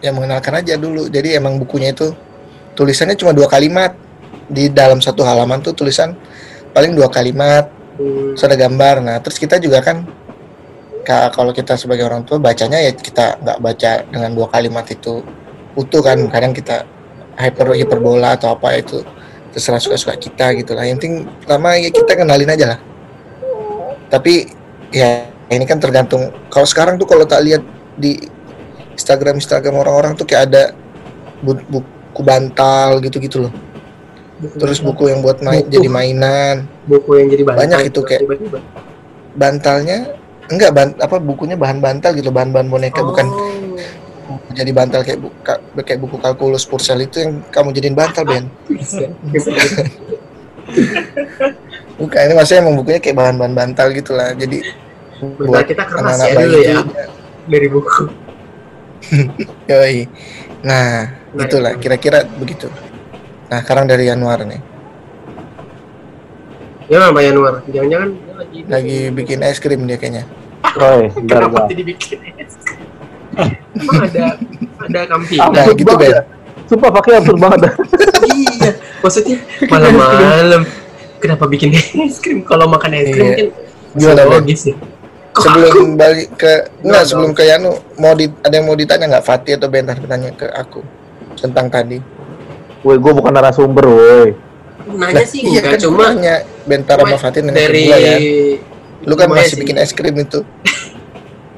ya 0.01 0.11
mengenalkan 0.11 0.57
aja 0.57 0.73
dulu. 0.75 1.07
Jadi 1.07 1.37
emang 1.37 1.61
bukunya 1.61 1.93
itu 1.93 2.11
tulisannya 2.73 3.15
cuma 3.15 3.31
dua 3.31 3.45
kalimat. 3.45 3.93
Di 4.45 4.69
dalam 4.69 5.01
satu 5.01 5.25
halaman 5.25 5.61
tuh 5.61 5.73
tulisan 5.73 6.17
paling 6.73 6.93
dua 6.97 7.09
kalimat. 7.09 7.69
Hmm, 7.95 8.35
ada 8.35 8.57
gambar. 8.57 8.95
Nah 9.05 9.17
terus 9.23 9.39
kita 9.39 9.55
juga 9.61 9.79
kan 9.85 10.03
ka- 10.03 10.24
kalau 11.29 11.53
kita 11.53 11.77
sebagai 11.77 12.07
orang 12.07 12.25
tua 12.25 12.41
bacanya 12.41 12.81
ya 12.81 12.89
kita 12.91 13.37
nggak 13.37 13.59
baca 13.61 13.91
dengan 14.09 14.31
dua 14.33 14.47
kalimat 14.49 14.85
itu 14.89 15.21
utuh 15.77 16.01
kan. 16.01 16.17
Kadang 16.27 16.51
kita 16.51 16.81
hyper 17.37 17.75
hiperbola 17.75 18.33
atau 18.33 18.55
apa 18.55 18.79
itu 18.79 19.05
terserah 19.53 19.79
suka 19.79 19.95
suka 19.95 20.15
kita 20.17 20.51
gitu 20.57 20.73
lah. 20.73 20.83
Yang 20.83 20.97
penting 21.03 21.15
pertama 21.43 21.77
ya 21.77 21.89
kita 21.93 22.11
kenalin 22.17 22.49
aja 22.49 22.65
lah. 22.75 22.79
Tapi 24.09 24.49
ya 24.89 25.29
ini 25.51 25.65
kan 25.69 25.77
tergantung. 25.77 26.33
Kalau 26.49 26.65
sekarang 26.65 26.97
tuh 26.97 27.05
kalau 27.05 27.27
tak 27.27 27.45
lihat 27.45 27.61
di 27.95 28.17
Instagram 28.95 29.37
Instagram 29.37 29.75
orang-orang 29.75 30.15
tuh 30.15 30.25
kayak 30.25 30.49
ada 30.49 30.63
bu- 31.43 31.65
buku 31.69 32.21
bantal 32.23 33.03
gitu-gitu 33.03 33.47
loh. 33.47 33.53
Terus 34.35 34.83
buku 34.83 35.07
yang 35.11 35.23
buat 35.23 35.39
main 35.39 35.63
Buku. 35.63 35.71
jadi 35.79 35.87
mainan. 35.87 36.55
Buku 36.87 37.11
yang 37.19 37.27
jadi 37.31 37.43
bantal 37.47 37.61
Banyak 37.63 37.79
itu 37.87 37.99
kayak- 38.03 38.23
bantalnya 39.35 39.99
enggak 40.47 40.71
ban 40.71 40.89
apa 40.97 41.17
bukunya 41.17 41.55
bahan 41.57 41.79
bantal 41.79 42.11
gitu 42.13 42.29
bahan-bahan 42.29 42.67
boneka 42.69 43.01
bukan 43.01 43.27
Oh, 44.25 44.41
jadi 44.57 44.73
bantal 44.73 45.05
kayak 45.05 45.21
buku 45.21 45.37
kayak 45.85 46.01
buku 46.01 46.17
kalkulus 46.17 46.65
Purcell 46.65 46.97
itu 46.97 47.21
yang 47.21 47.45
kamu 47.53 47.69
jadiin 47.77 47.93
bantal 47.93 48.25
Ben 48.25 48.49
bukan 52.01 52.19
ini 52.25 52.33
maksudnya 52.33 52.65
emang 52.65 52.75
bukunya 52.81 52.97
kayak 52.97 53.17
bahan-bahan 53.21 53.53
bantal 53.53 53.93
gitu 53.93 54.17
lah 54.17 54.33
jadi 54.33 54.65
Bentar 55.15 55.61
kita 55.63 55.83
keras 55.85 56.19
anak-anak 56.19 56.27
ya 56.27 56.35
bayi 56.35 56.49
dulu 56.49 56.59
ya 56.65 57.05
dari 57.45 57.67
buku. 57.69 58.01
Yoi. 59.69 59.99
nah 60.65 61.13
Nah, 61.35 61.45
itulah 61.45 61.71
itu. 61.77 61.85
kira-kira 61.85 62.25
begitu 62.25 62.67
nah 63.45 63.61
sekarang 63.61 63.85
dari 63.85 64.09
Januar 64.09 64.41
nih 64.41 64.61
Ya 66.85 67.01
Pak 67.09 67.17
Yanuar, 67.17 67.65
jangan-jangan 67.69 68.09
lagi 68.35 68.59
lagi 68.67 68.97
bikin 69.09 69.39
es 69.41 69.57
krim 69.57 69.83
dia 69.83 69.95
kayaknya 69.95 70.23
Roy, 70.75 71.07
bentar, 71.07 71.39
Kenapa 71.47 71.59
tidak 71.67 71.85
bikin 71.87 72.19
es? 72.35 72.53
Emang 73.75 74.01
ada 74.03 74.23
ada 74.81 74.99
kambing? 75.07 75.39
Nah, 75.39 75.65
gitu, 75.71 75.87
banget 75.87 76.11
Ben. 76.11 76.23
Sumpah 76.65 76.89
pakai 76.91 77.21
absurd 77.21 77.37
banget. 77.37 77.59
iya, 78.31 78.69
maksudnya 78.99 79.37
malam-malam 79.67 80.61
kenapa 81.17 81.45
bikin 81.45 81.69
es 81.75 82.17
krim? 82.19 82.41
Kalau 82.43 82.65
makan 82.65 82.91
es 82.91 83.07
krim 83.07 83.25
Iya. 83.25 83.35
kan 83.35 83.47
Gimana, 83.95 84.21
logis 84.27 84.61
ya. 84.67 84.75
Kok 85.31 85.43
sebelum 85.43 85.95
balik 85.95 86.35
ke 86.35 86.51
Enggak 86.79 87.03
dong. 87.03 87.07
sebelum 87.07 87.31
ke 87.31 87.43
Yanu 87.43 87.71
mau 87.95 88.11
di 88.11 88.27
ada 88.39 88.51
yang 88.51 88.65
mau 88.65 88.75
ditanya 88.75 89.05
nggak 89.07 89.25
Fatih 89.25 89.55
atau 89.55 89.67
Bentar 89.67 89.95
bertanya 89.95 90.31
ke 90.31 90.47
aku 90.49 90.79
tentang 91.35 91.67
tadi 91.67 91.99
Woi, 92.81 93.01
gue 93.01 93.11
bukan 93.11 93.33
narasumber, 93.33 93.81
woi. 93.83 94.29
Nanya 94.93 95.21
Lah, 95.21 95.25
sih 95.25 95.41
iya 95.41 95.59
enggak 95.65 95.77
kan 95.77 95.81
cuma 95.85 96.03
nanya 96.13 96.35
Bentar 96.69 96.97
sama 97.01 97.17
nanya 97.17 97.51
dari 97.53 97.83
gua 97.89 97.97
ya 97.97 98.15
lu 99.05 99.13
kan 99.13 99.27
masih 99.29 99.53
sih. 99.53 99.59
bikin 99.61 99.75
es 99.77 99.91
krim 99.93 100.15
itu 100.17 100.39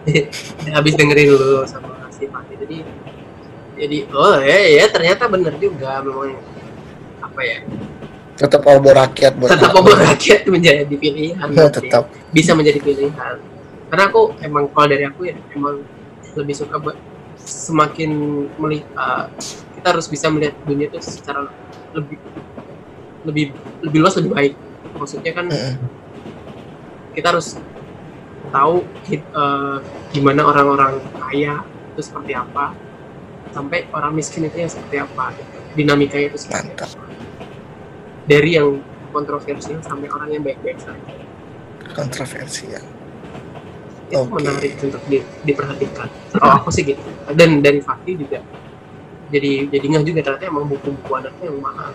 habis 0.76 0.94
dengerin 0.96 1.28
lu 1.32 1.64
sama 1.68 2.08
si 2.12 2.28
Fatih 2.28 2.56
jadi 2.64 2.78
jadi 3.78 3.98
oh 4.12 4.38
ya 4.42 4.60
ya 4.82 4.86
ternyata 4.90 5.28
bener 5.28 5.54
juga 5.60 6.02
memang 6.02 6.34
apa 7.22 7.42
ya 7.44 7.60
tetap 8.38 8.62
obor 8.70 8.94
rakyat 8.94 9.34
buat 9.36 9.50
tetap 9.50 9.74
aku. 9.74 9.80
obor 9.84 9.98
rakyat 9.98 10.46
menjadi 10.48 10.86
pilihan 10.90 11.48
nanti. 11.56 11.88
tetap 11.90 12.08
bisa 12.32 12.52
menjadi 12.54 12.80
pilihan 12.80 13.38
karena 13.88 14.04
aku 14.12 14.36
emang 14.44 14.68
kalau 14.72 14.88
dari 14.92 15.06
aku 15.08 15.28
ya 15.28 15.36
emang 15.56 15.84
lebih 16.36 16.56
suka 16.56 16.76
buat 16.78 16.98
semakin 17.38 18.12
melihat 18.60 19.32
kita 19.78 19.88
harus 19.94 20.08
bisa 20.12 20.28
melihat 20.28 20.54
dunia 20.68 20.92
itu 20.92 21.00
secara 21.00 21.48
lebih 21.96 22.20
lebih 23.28 23.52
lebih 23.84 24.00
luas 24.00 24.16
lebih 24.16 24.32
baik 24.32 24.54
maksudnya 24.96 25.32
kan 25.36 25.46
kita 27.14 27.28
harus 27.36 27.60
tahu 28.50 28.88
eh, 29.12 29.78
gimana 30.16 30.42
orang-orang 30.48 31.04
kaya 31.20 31.62
itu 31.94 32.02
seperti 32.02 32.32
apa 32.34 32.72
sampai 33.52 33.90
orang 33.92 34.16
miskin 34.16 34.48
itu 34.48 34.58
yang 34.64 34.72
seperti 34.72 34.98
apa 35.04 35.36
dinamikanya 35.76 36.32
itu 36.32 36.40
seperti 36.40 36.72
Mantap. 36.72 36.90
apa 36.96 37.06
dari 38.28 38.50
yang 38.56 38.80
kontroversial 39.12 39.80
sampai 39.84 40.08
orang 40.08 40.30
yang 40.32 40.44
baik-baik 40.44 40.80
saja 40.80 41.16
kontroversi 41.92 42.72
ya 42.72 42.82
itu 44.08 44.24
Oke. 44.24 44.40
menarik 44.40 44.80
untuk 44.80 45.04
di- 45.12 45.28
diperhatikan. 45.44 46.08
Oh 46.40 46.48
aku 46.48 46.72
sih 46.72 46.88
gitu. 46.88 47.04
Dan 47.36 47.60
dari 47.60 47.84
Fakih 47.84 48.16
juga 48.16 48.40
jadi 49.28 49.68
jadi 49.68 49.86
nggak 49.92 50.04
juga 50.08 50.20
ternyata 50.24 50.46
emang 50.48 50.66
buku-buku 50.72 51.12
anaknya 51.12 51.52
yang 51.52 51.60
mahal 51.60 51.92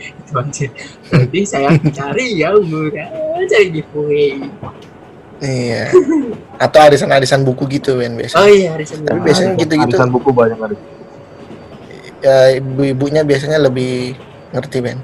itu 0.00 0.32
aja 0.32 0.66
jadi 1.12 1.40
saya 1.44 1.68
cari 1.90 2.26
yang 2.34 2.58
murah 2.64 3.08
cari 3.44 3.66
giveaway 3.70 4.40
Iya. 5.40 5.88
Atau 6.60 6.84
arisan-arisan 6.84 7.40
buku 7.40 7.64
gitu 7.72 7.96
Ben 7.96 8.12
oh 8.12 8.20
biasanya. 8.20 8.44
iya 8.44 8.68
hari 8.76 8.84
Senin 8.84 9.08
Tapi 9.08 9.20
biasanya 9.24 9.50
gitu-gitu. 9.56 9.96
Arisan 9.96 10.12
buku 10.12 10.30
banyak 10.36 10.58
ada. 10.60 10.76
Ya, 12.20 12.60
ibu-ibunya 12.60 13.24
biasanya 13.24 13.56
lebih 13.56 14.20
ngerti 14.52 14.84
Ben. 14.84 15.00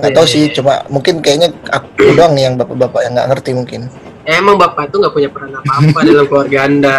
Nggak 0.00 0.08
Iya, 0.08 0.16
tahu 0.16 0.26
sih, 0.26 0.42
iya. 0.48 0.54
cuma 0.56 0.80
mungkin 0.88 1.20
kayaknya 1.20 1.52
aku 1.68 2.16
doang 2.16 2.32
nih 2.32 2.48
yang 2.48 2.56
bapak-bapak 2.56 3.00
yang 3.04 3.12
nggak 3.12 3.28
ngerti 3.36 3.50
mungkin. 3.52 3.82
emang 4.24 4.56
bapak 4.56 4.88
itu 4.88 4.96
nggak 4.96 5.12
punya 5.12 5.28
peran 5.28 5.52
apa-apa 5.52 5.98
dalam 6.00 6.24
keluarga 6.24 6.58
anda 6.64 6.98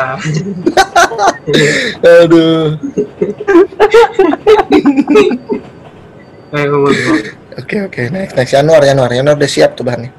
Aduh. 2.22 2.78
Oke 7.56 7.78
oke 7.88 8.02
next 8.12 8.34
next 8.36 8.52
Januar 8.52 8.84
Januar 8.84 9.10
Januar 9.12 9.36
udah 9.40 9.52
siap 9.52 9.76
tuh 9.76 9.84
bahannya. 9.88 10.12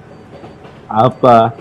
Apa? 0.88 1.52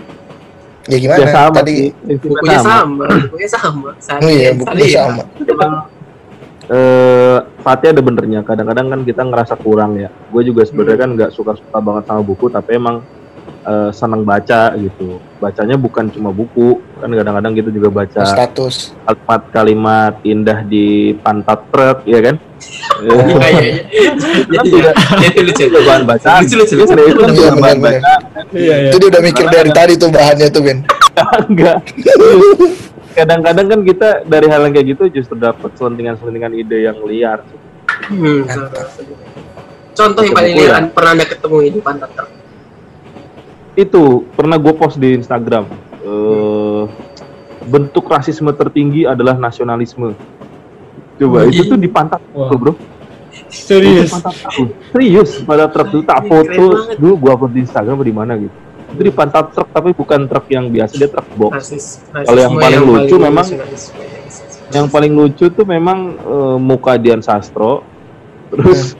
Ya 0.86 0.96
gimana? 1.02 1.18
Ya 1.18 1.28
sama 1.34 1.58
Tadi 1.60 1.76
bukunya 2.22 2.58
sama 2.62 3.04
bukunya 3.26 3.48
sama 3.50 3.88
oh 4.22 4.30
iya 4.30 4.50
bukunya 4.54 4.88
sama. 4.94 5.22
Emang 5.42 5.74
eh 6.66 7.38
Fatih 7.62 7.90
ada 7.90 8.02
benernya. 8.02 8.40
Kadang-kadang 8.46 8.86
kan 8.90 9.00
kita 9.02 9.22
ngerasa 9.26 9.54
kurang 9.58 9.98
ya. 9.98 10.08
Gue 10.30 10.46
juga 10.46 10.62
sebenarnya 10.62 10.98
kan 11.02 11.10
nggak 11.18 11.30
suka-suka 11.34 11.78
banget 11.82 12.04
sama 12.06 12.22
buku, 12.22 12.46
tapi 12.46 12.78
emang 12.78 13.02
eh, 13.66 13.90
senang 13.90 14.22
baca 14.22 14.74
gitu. 14.78 15.18
Bacanya 15.42 15.74
bukan 15.74 16.06
cuma 16.14 16.30
buku, 16.30 16.78
kan 17.02 17.10
kadang-kadang 17.10 17.52
kita 17.58 17.70
juga 17.74 17.88
baca 17.90 18.22
Status. 18.22 18.94
kalimat-kalimat 19.04 20.22
indah 20.22 20.62
di 20.62 21.18
pantat 21.18 21.60
truk, 21.74 22.06
ya 22.06 22.22
kan? 22.22 22.38
Iya. 23.04 23.42
Iya. 23.42 24.60
Iya. 24.64 24.90
Kan 24.92 25.22
itu 25.24 25.40
lucu. 25.44 25.62
Itu 25.68 25.80
bahan 25.84 26.02
bacaan. 26.08 26.40
Lucu, 26.42 26.54
lucu, 26.56 26.74
lucu. 26.76 26.92
Iya, 26.96 27.04
itu 27.10 27.20
kan 27.20 27.30
juga 27.34 27.50
bahan 27.56 27.78
benar, 27.80 28.00
bacaan. 28.00 28.86
Itu 28.88 28.96
dia 29.00 29.08
udah 29.12 29.22
mikir 29.22 29.46
dari 29.52 29.70
tadi 29.74 29.92
tuh 29.98 30.08
bahannya 30.12 30.48
tuh 30.48 30.62
Ben. 30.64 30.78
enggak. 31.50 31.78
Kadang-kadang 33.16 33.66
kan 33.72 33.80
kita 33.84 34.08
dari 34.28 34.46
hal 34.52 34.60
yang 34.68 34.72
kayak 34.76 34.86
gitu 34.92 35.02
justru 35.08 35.36
dapat 35.40 35.72
selentingan-selentingan 35.80 36.52
ide 36.52 36.84
yang 36.84 37.00
liar. 37.04 37.40
Hmm, 38.12 38.44
contoh 39.96 40.22
yang 40.22 40.36
paling 40.36 40.54
ya? 40.54 40.60
liar 40.60 40.82
pernah 40.92 41.10
anda 41.16 41.26
ketemu 41.26 41.56
di 41.72 41.80
pantat 41.80 42.10
itu 43.76 44.04
pernah 44.36 44.56
gue 44.60 44.74
post 44.76 45.00
di 45.00 45.16
Instagram 45.16 45.64
eh 46.04 46.84
bentuk 47.66 48.06
rasisme 48.06 48.52
tertinggi 48.54 49.08
adalah 49.08 49.34
nasionalisme 49.34 50.14
coba 51.16 51.38
itu 51.46 51.62
tuh 51.64 51.76
di 51.76 51.88
pantat 51.88 52.20
Wah. 52.30 52.48
tuh 52.48 52.58
bro. 52.58 52.72
Serius. 53.46 54.10
Serius 54.90 55.30
pada 55.42 55.68
truk 55.68 55.88
tuh 55.90 56.02
tak 56.02 56.24
foto. 56.24 56.92
dulu 56.96 57.14
gua 57.16 57.36
upload 57.36 57.52
di 57.52 57.60
Instagram 57.62 58.00
di 58.00 58.14
mana 58.14 58.32
gitu. 58.36 58.52
Itu 58.86 59.02
di 59.02 59.12
pantat 59.12 59.52
truk 59.52 59.68
tapi 59.70 59.92
bukan 59.92 60.24
truk 60.24 60.46
yang 60.48 60.68
biasa 60.68 60.92
dia 60.96 61.08
truk 61.08 61.28
box. 61.34 61.54
Kalau 62.10 62.40
yang 62.40 62.54
paling 62.54 62.82
lucu 62.82 63.16
memang- 63.16 63.44
nasionalisme. 63.44 63.96
yang 64.66 64.90
paling 64.90 65.12
lucu 65.14 65.46
tuh 65.46 65.62
memang 65.62 65.98
eh, 66.16 66.56
muka 66.58 66.96
Dian 66.96 67.20
Sastro. 67.20 67.86
Terus 68.50 68.94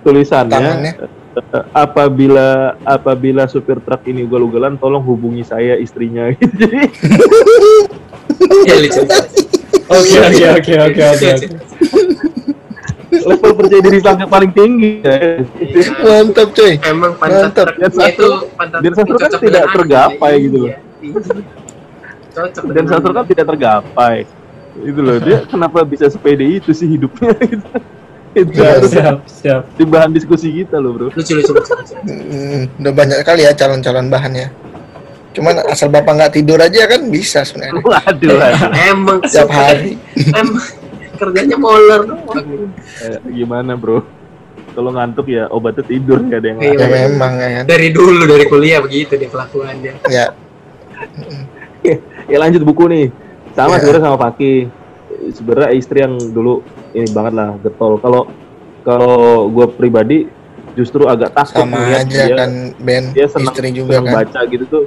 tulisannya 0.00 0.54
Tangannya. 0.54 0.92
eh, 0.96 1.64
apabila 1.72 2.48
apabila 2.82 3.44
supir 3.46 3.78
truk 3.78 4.02
ini 4.06 4.24
ugal-ugalan 4.24 4.74
tolong 4.74 5.02
hubungi 5.02 5.42
saya 5.42 5.76
istrinya. 5.76 6.30
Jadi 6.32 6.78
ya 8.68 8.74
lucu 8.76 9.00
Oke 9.90 10.16
oke 10.18 10.44
oke 10.60 10.72
oke 10.90 11.02
oke. 11.02 11.28
oke. 11.34 11.48
level 13.10 13.52
percaya 13.58 13.80
diri 13.82 13.98
sangat 14.00 14.28
paling 14.30 14.52
tinggi 14.54 15.02
ya. 15.02 15.42
Mantap 16.02 16.54
coy. 16.54 16.78
emang 16.86 17.12
pantat 17.18 17.74
itu 17.76 18.28
pantat 18.54 18.78
Dian 18.80 18.94
Sastro 18.94 19.16
kan 19.18 19.30
tidak 19.34 19.64
tergapai 19.74 20.32
gitu 20.46 20.56
loh. 20.66 20.72
Cocok 22.30 22.64
dan 22.70 22.84
Sastro 22.86 23.12
kan 23.12 23.24
tidak 23.26 23.46
tergapai 23.50 24.24
itu 24.78 25.00
loh 25.02 25.18
dia 25.18 25.42
kenapa 25.50 25.82
bisa 25.82 26.06
sepede 26.06 26.46
itu 26.46 26.70
sih 26.70 26.86
hidupnya 26.86 27.34
gitu 27.42 27.66
itu 28.46 28.62
Siap 28.86 29.26
siap. 29.26 29.62
di 29.74 29.82
bahan 29.82 30.14
diskusi 30.14 30.54
kita 30.62 30.78
loh 30.78 30.94
bro 30.94 31.08
lucu 31.10 31.34
lucu 31.34 31.50
lucu, 31.50 31.72
lucu. 31.74 31.94
Udah 32.78 32.92
banyak 32.94 33.18
kali 33.26 33.42
ya 33.42 33.50
calon-calon 33.58 34.06
bahannya. 34.06 34.69
Cuman 35.30 35.62
asal 35.64 35.88
bapak 35.88 36.12
nggak 36.12 36.32
tidur 36.32 36.58
aja 36.58 36.86
kan 36.86 37.06
bisa 37.06 37.40
sebenarnya. 37.40 37.78
waduh 37.80 38.38
emang 38.84 39.18
Tiap 39.22 39.46
hari. 39.46 39.94
emang 40.16 40.58
kerjanya 41.14 41.54
molor 41.54 42.02
doang 42.04 42.72
Eh, 42.98 43.18
gimana 43.30 43.74
bro 43.74 44.00
kalau 44.70 44.90
ngantuk 44.90 45.26
ya 45.26 45.46
obatnya 45.46 45.82
tidur 45.82 46.22
ya 46.24 46.36
ada 46.36 46.46
yang 46.48 46.58
Iya. 46.58 46.74
Ya 46.74 46.86
memang 46.88 47.32
ya 47.36 47.48
kan. 47.52 47.64
dari 47.66 47.88
dulu 47.90 48.22
dari 48.24 48.44
kuliah 48.44 48.78
begitu 48.78 49.14
dia 49.14 49.28
kelakuannya 49.28 49.92
Ya. 50.08 50.26
ya 52.24 52.36
lanjut 52.38 52.62
buku 52.62 52.84
nih 52.86 53.06
sama 53.52 53.74
Ya. 53.74 53.80
sebenarnya 53.80 54.04
sama 54.04 54.18
Paki 54.18 54.52
sebenarnya 55.30 55.70
istri 55.72 55.98
yang 56.00 56.14
dulu 56.16 56.62
ini 56.90 57.08
banget 57.08 57.32
lah 57.34 57.48
getol 57.58 57.98
kalau 57.98 58.22
kalau 58.80 59.12
gue 59.46 59.66
pribadi 59.70 60.18
justru 60.72 61.04
agak 61.04 61.34
takut 61.34 61.60
Sama 61.60 61.82
aja 61.84 62.06
dia, 62.24 62.34
kan 62.34 62.50
Ben 62.78 63.10
dia 63.10 63.26
senang, 63.26 63.52
istri 63.52 63.68
juga 63.70 63.90
senang 63.92 64.06
kan. 64.06 64.14
baca 64.22 64.40
gitu 64.46 64.64
tuh 64.66 64.84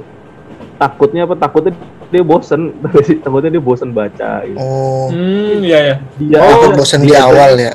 takutnya 0.74 1.22
apa 1.22 1.34
takutnya 1.34 1.72
dia 2.08 2.20
bosen 2.20 2.74
takutnya 3.24 3.50
dia 3.50 3.62
bosen 3.62 3.90
baca 3.90 4.42
gitu. 4.42 4.56
Oh, 4.56 5.08
Hmm 5.08 5.60
iya 5.60 5.78
ya. 5.80 5.96
dia 6.16 6.38
takut 6.40 6.72
bosan 6.76 7.00
di 7.00 7.08
dia- 7.08 7.22
awal 7.22 7.50
ya. 7.54 7.72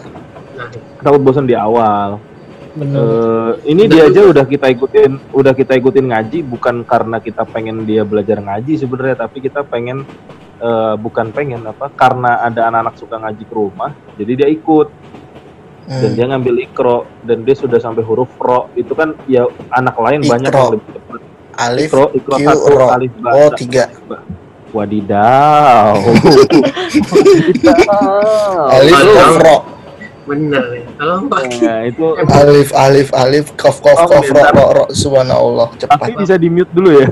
nah, 0.54 0.68
takut 1.00 1.22
bosen 1.22 1.46
di 1.46 1.54
awal 1.54 2.20
Benar. 2.70 2.96
Eh, 2.96 3.52
ini 3.68 3.84
dia 3.86 4.06
aja 4.06 4.22
udah 4.24 4.46
kita 4.46 4.70
ikutin 4.70 5.34
udah 5.34 5.52
kita 5.52 5.74
ikutin 5.74 6.06
ngaji 6.06 6.40
bukan 6.44 6.84
karena 6.84 7.18
kita 7.18 7.42
pengen 7.44 7.84
dia 7.84 8.04
belajar 8.04 8.38
ngaji 8.38 8.78
sebenarnya 8.78 9.18
tapi 9.18 9.42
kita 9.42 9.64
pengen 9.64 10.06
eh, 10.60 10.96
bukan 10.96 11.30
pengen 11.30 11.66
apa 11.66 11.90
karena 11.90 12.40
ada 12.40 12.70
anak-anak 12.70 12.96
suka 12.96 13.18
ngaji 13.18 13.44
ke 13.44 13.54
rumah 13.54 13.90
jadi 14.16 14.32
dia 14.36 14.50
ikut 14.50 14.88
dan 15.90 16.06
Hmm. 16.06 16.14
dia 16.14 16.26
ngambil 16.28 16.56
ikro 16.62 16.98
dan 17.20 17.42
dia 17.42 17.58
sudah 17.58 17.82
sampai 17.82 18.06
huruf 18.06 18.30
ro 18.38 18.70
itu 18.76 18.94
kan 18.94 19.18
ya 19.26 19.42
anak 19.72 19.98
lain 19.98 20.22
banyak 20.22 20.46
Ikro. 20.46 20.62
yang 20.62 20.74
lebih 20.78 20.90
cepat 20.94 21.19
Alif, 21.60 21.92
ikro 21.92 22.04
ikro 22.16 22.36
Q, 22.40 22.42
satu 22.42 22.72
Ro. 22.72 22.88
alif 22.90 23.12
ba, 23.20 23.32
Oh 23.36 23.50
tiga. 23.52 23.92
wadidaw 24.72 25.98
Wadidaw. 27.12 28.74
Alif, 28.74 29.00
Ro. 29.44 29.58
bener 30.30 30.66
ya 30.78 30.89
kalau 31.00 31.32
Nah, 31.32 31.80
itu 31.88 32.04
Alif, 32.28 32.70
Alif, 32.76 33.08
Alif, 33.16 33.46
Kof, 33.56 33.80
Kof, 33.80 33.96
Oh, 33.96 34.08
Kof, 34.12 34.28
Ro. 34.28 34.44
Ro, 34.52 34.66
Ro. 34.76 34.86
Subhanallah, 34.92 35.72
tapi 35.80 36.12
cepat. 36.12 36.20
bisa 36.20 36.36
di 36.36 36.52
mute 36.52 36.68
dulu 36.76 36.92
ya 36.92 37.08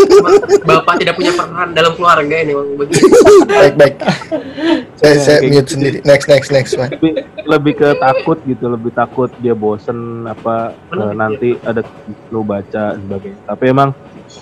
bapak 0.70 1.02
tidak 1.02 1.18
punya 1.18 1.34
peran 1.34 1.74
dalam 1.74 1.92
keluarga 1.98 2.34
ini 2.38 2.54
Baik, 3.50 3.74
baik. 3.74 3.94
Saya, 4.96 5.12
Ya, 5.12 5.20
saya 5.20 5.38
mute 5.42 5.66
gitu. 5.66 5.74
sendiri. 5.74 5.96
Next, 6.06 6.26
next, 6.30 6.48
next, 6.54 6.72
Man. 6.78 6.88
lebih, 6.94 7.12
lebih 7.44 7.72
ke 7.76 7.88
takut 7.98 8.38
gitu 8.46 8.64
lebih 8.70 8.94
takut 8.94 9.28
dia 9.42 9.58
bosen 9.58 10.22
apa 10.24 10.70
Benar, 10.88 11.10
eh, 11.10 11.14
nanti 11.18 11.48
ada 11.66 11.82
lu 12.30 12.46
baca 12.46 12.94
dan 12.94 13.02
sebagainya 13.02 13.38
tapi 13.42 13.64
emang 13.66 13.90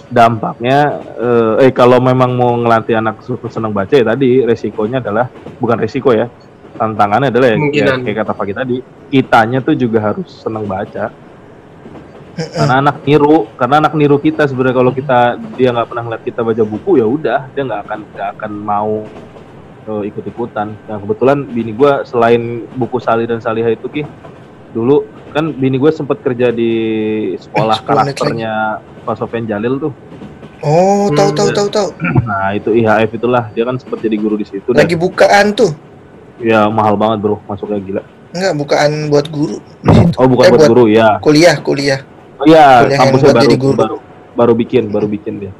dampaknya 0.09 0.79
eh, 1.17 1.69
eh 1.69 1.73
kalau 1.73 1.99
memang 2.01 2.37
mau 2.37 2.53
ngelatih 2.55 3.01
anak 3.01 3.25
suka 3.25 3.49
senang 3.49 3.73
baca 3.73 3.93
ya 3.93 4.05
tadi 4.05 4.45
resikonya 4.45 5.01
adalah 5.01 5.29
bukan 5.57 5.81
resiko 5.81 6.13
ya 6.13 6.29
tantangannya 6.75 7.31
adalah 7.31 7.49
ya, 7.55 7.57
ya 7.71 7.95
kayak 8.03 8.17
kata 8.27 8.33
pagi 8.35 8.53
tadi 8.53 8.77
kitanya 9.11 9.63
tuh 9.63 9.75
juga 9.79 10.13
harus 10.13 10.29
senang 10.43 10.67
baca. 10.67 11.11
Karena 12.35 12.83
anak 12.83 13.07
niru 13.07 13.47
karena 13.55 13.79
anak 13.79 13.95
niru 13.95 14.19
kita 14.19 14.51
sebenarnya. 14.51 14.77
Kalau 14.83 14.93
kita 14.93 15.19
dia 15.55 15.71
nggak 15.71 15.87
pernah 15.87 16.03
ngeliat 16.03 16.23
kita 16.27 16.41
baca 16.43 16.63
buku 16.67 16.99
ya 16.99 17.07
udah 17.07 17.41
dia 17.55 17.63
nggak 17.63 17.81
akan 17.87 17.99
nggak 18.11 18.29
akan 18.39 18.53
mau 18.53 18.93
ikut 19.85 20.25
ikutan 20.25 20.73
nah 20.89 20.97
kebetulan 20.97 21.45
bini 21.45 21.77
gua 21.77 22.09
selain 22.09 22.65
buku 22.73 22.97
Salih 23.05 23.29
dan 23.29 23.45
Salihah 23.45 23.69
itu 23.69 23.85
ki 23.93 24.03
dulu 24.73 25.05
kan 25.31 25.51
bini 25.51 25.79
gue 25.79 25.91
sempet 25.91 26.23
kerja 26.23 26.55
di 26.55 26.73
sekolah 27.39 27.79
10 27.83 27.83
menit 27.83 27.91
karakternya 27.91 28.55
Pak 29.03 29.15
Sofian 29.19 29.47
Jalil 29.51 29.83
tuh. 29.83 29.93
Oh, 30.65 31.11
tahu, 31.13 31.35
Hmm, 31.35 31.37
tahu, 31.37 31.49
tahu, 31.53 31.69
tahu. 31.69 31.89
nah 32.25 32.55
itu 32.57 32.73
IHF 32.73 33.21
itulah. 33.21 33.51
Dia 33.53 33.69
kan 33.69 33.77
sempet 33.77 34.01
jadi 34.01 34.17
guru 34.17 34.39
di 34.41 34.47
situ. 34.49 34.73
Dan 34.73 34.87
Lagi 34.87 34.97
bukaan 34.97 35.53
tuh. 35.53 35.75
Ya 36.39 36.67
mahal 36.69 36.95
banget 36.95 37.19
bro 37.21 37.37
masuknya 37.45 37.79
gila 37.79 38.03
Enggak, 38.35 38.53
bukaan 38.59 38.93
buat 39.15 39.27
guru. 39.31 39.63
oh 40.19 40.27
bukan 40.27 40.43
Eh, 40.43 40.51
buat, 40.51 40.59
buat- 40.59 40.67
guru 40.67 40.85
ya 40.91 41.23
Kuliah, 41.23 41.55
kuliah. 41.63 42.03
Oh 42.35 42.43
iya, 42.43 42.83
Kuliah 42.83 42.99
kampusnya 42.99 43.31
baru, 43.31 43.45
jadi 43.47 43.57
guru. 43.57 43.79
baru 43.79 43.97
baru 44.35 44.53
bikin, 44.59 44.83
baru 44.91 45.07
bikin 45.07 45.35
dia. 45.39 45.53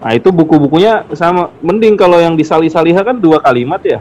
Nah 0.00 0.16
itu 0.16 0.32
buku-bukunya 0.32 1.04
sama. 1.12 1.52
Mending 1.60 2.00
kalau 2.00 2.16
yang 2.16 2.32
di 2.32 2.40
Salih-Salihah 2.40 3.04
kan 3.04 3.20
dua 3.20 3.44
kalimat 3.44 3.84
ya. 3.84 4.00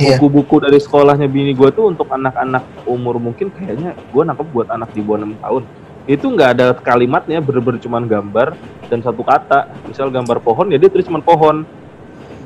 Iya. 0.00 0.16
Buku-buku 0.16 0.64
dari 0.64 0.80
sekolahnya 0.80 1.28
bini 1.28 1.52
gue 1.52 1.68
tuh 1.68 1.92
untuk 1.92 2.08
anak-anak 2.08 2.64
umur 2.88 3.20
mungkin 3.20 3.52
kayaknya 3.52 3.92
gue 3.92 4.22
nangkep 4.24 4.48
buat 4.48 4.72
anak 4.72 4.96
di 4.96 5.04
bawah 5.04 5.20
6 5.20 5.36
tahun. 5.36 5.62
Itu 6.06 6.32
nggak 6.32 6.50
ada 6.56 6.66
kalimatnya, 6.72 7.44
bener-bener 7.44 7.76
cuman 7.78 8.06
gambar 8.06 8.56
dan 8.88 9.04
satu 9.04 9.20
kata. 9.20 9.68
Misal 9.84 10.08
gambar 10.08 10.40
pohon 10.40 10.72
ya 10.72 10.80
dia 10.80 10.88
tulis 10.88 11.04
cuman 11.04 11.20
pohon. 11.20 11.68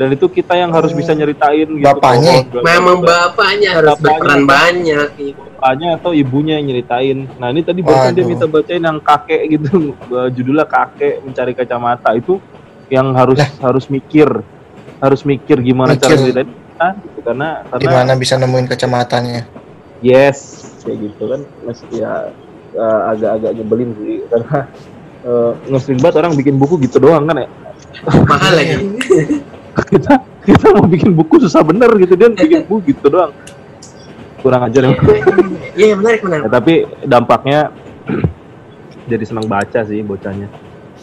Dan 0.00 0.08
itu 0.10 0.26
kita 0.26 0.56
yang 0.56 0.72
harus 0.72 0.96
bisa 0.96 1.12
nyeritain 1.12 1.68
gitu 1.68 1.84
Bapaknya. 1.84 2.48
Oh, 2.48 2.64
Memang 2.64 3.04
bapaknya 3.04 3.76
harus 3.76 3.92
Bapaknya. 3.92 4.16
berperan 4.16 4.42
banyak 4.48 5.08
gitu. 5.14 5.36
bapaknya 5.60 5.88
atau 5.94 6.10
ibunya 6.10 6.56
yang 6.56 6.72
nyeritain 6.72 7.28
nah 7.36 7.52
ini 7.52 7.60
tadi 7.60 7.84
barusan 7.84 8.16
dia 8.16 8.24
minta 8.24 8.48
bacain 8.48 8.80
yang 8.80 8.96
kakek 8.98 9.40
gitu 9.50 9.92
Eh, 10.10 10.28
judulnya 10.32 10.64
kakek 10.64 11.20
mencari 11.20 11.52
kacamata 11.52 12.16
itu 12.16 12.40
yang 12.88 13.12
harus 13.12 13.36
harus 13.60 13.84
mikir 13.86 14.26
harus 14.98 15.20
mikir 15.22 15.60
gimana 15.60 15.94
cara 15.94 16.12
Mikir. 16.12 16.24
nyeritain 16.24 16.48
kita, 16.50 16.88
gitu. 16.98 17.18
karena 17.22 17.48
karena 17.68 17.84
Gimana 17.84 18.12
bisa 18.16 18.34
nemuin 18.36 18.66
kacamatanya? 18.66 19.42
Yes, 20.00 20.64
kayak 20.80 20.96
gitu 21.06 21.22
kan. 21.28 21.40
Mas 21.62 21.80
ya 21.92 22.32
eh, 22.72 23.00
agak-agak 23.12 23.52
nyebelin 23.54 23.90
sih 23.96 24.24
karena 24.32 24.58
uh, 25.22 25.52
ngeselin 25.68 26.00
banget 26.00 26.16
orang 26.18 26.32
bikin 26.34 26.56
buku 26.56 26.80
gitu 26.80 26.96
doang 26.98 27.24
kan 27.24 27.44
ya. 27.44 27.48
Mahal 28.24 28.52
lagi. 28.56 28.76
Kita 29.90 30.22
kita 30.46 30.66
mau 30.72 30.87
bikin 30.87 31.12
buku 31.12 31.42
susah 31.42 31.66
bener 31.66 31.90
gitu 31.98 32.14
dia 32.14 32.31
bikin 32.31 32.64
buku 32.64 32.94
gitu 32.94 33.11
doang. 33.11 33.35
Kurang 34.40 34.70
ajar 34.70 34.88
ya. 34.88 34.94
Iya 35.76 35.94
menarik 35.98 36.24
menarik. 36.24 36.46
Ya, 36.46 36.50
tapi 36.50 36.74
dampaknya 37.05 37.74
jadi 39.11 39.24
senang 39.26 39.50
baca 39.50 39.83
sih 39.85 40.00
bocahnya. 40.00 40.48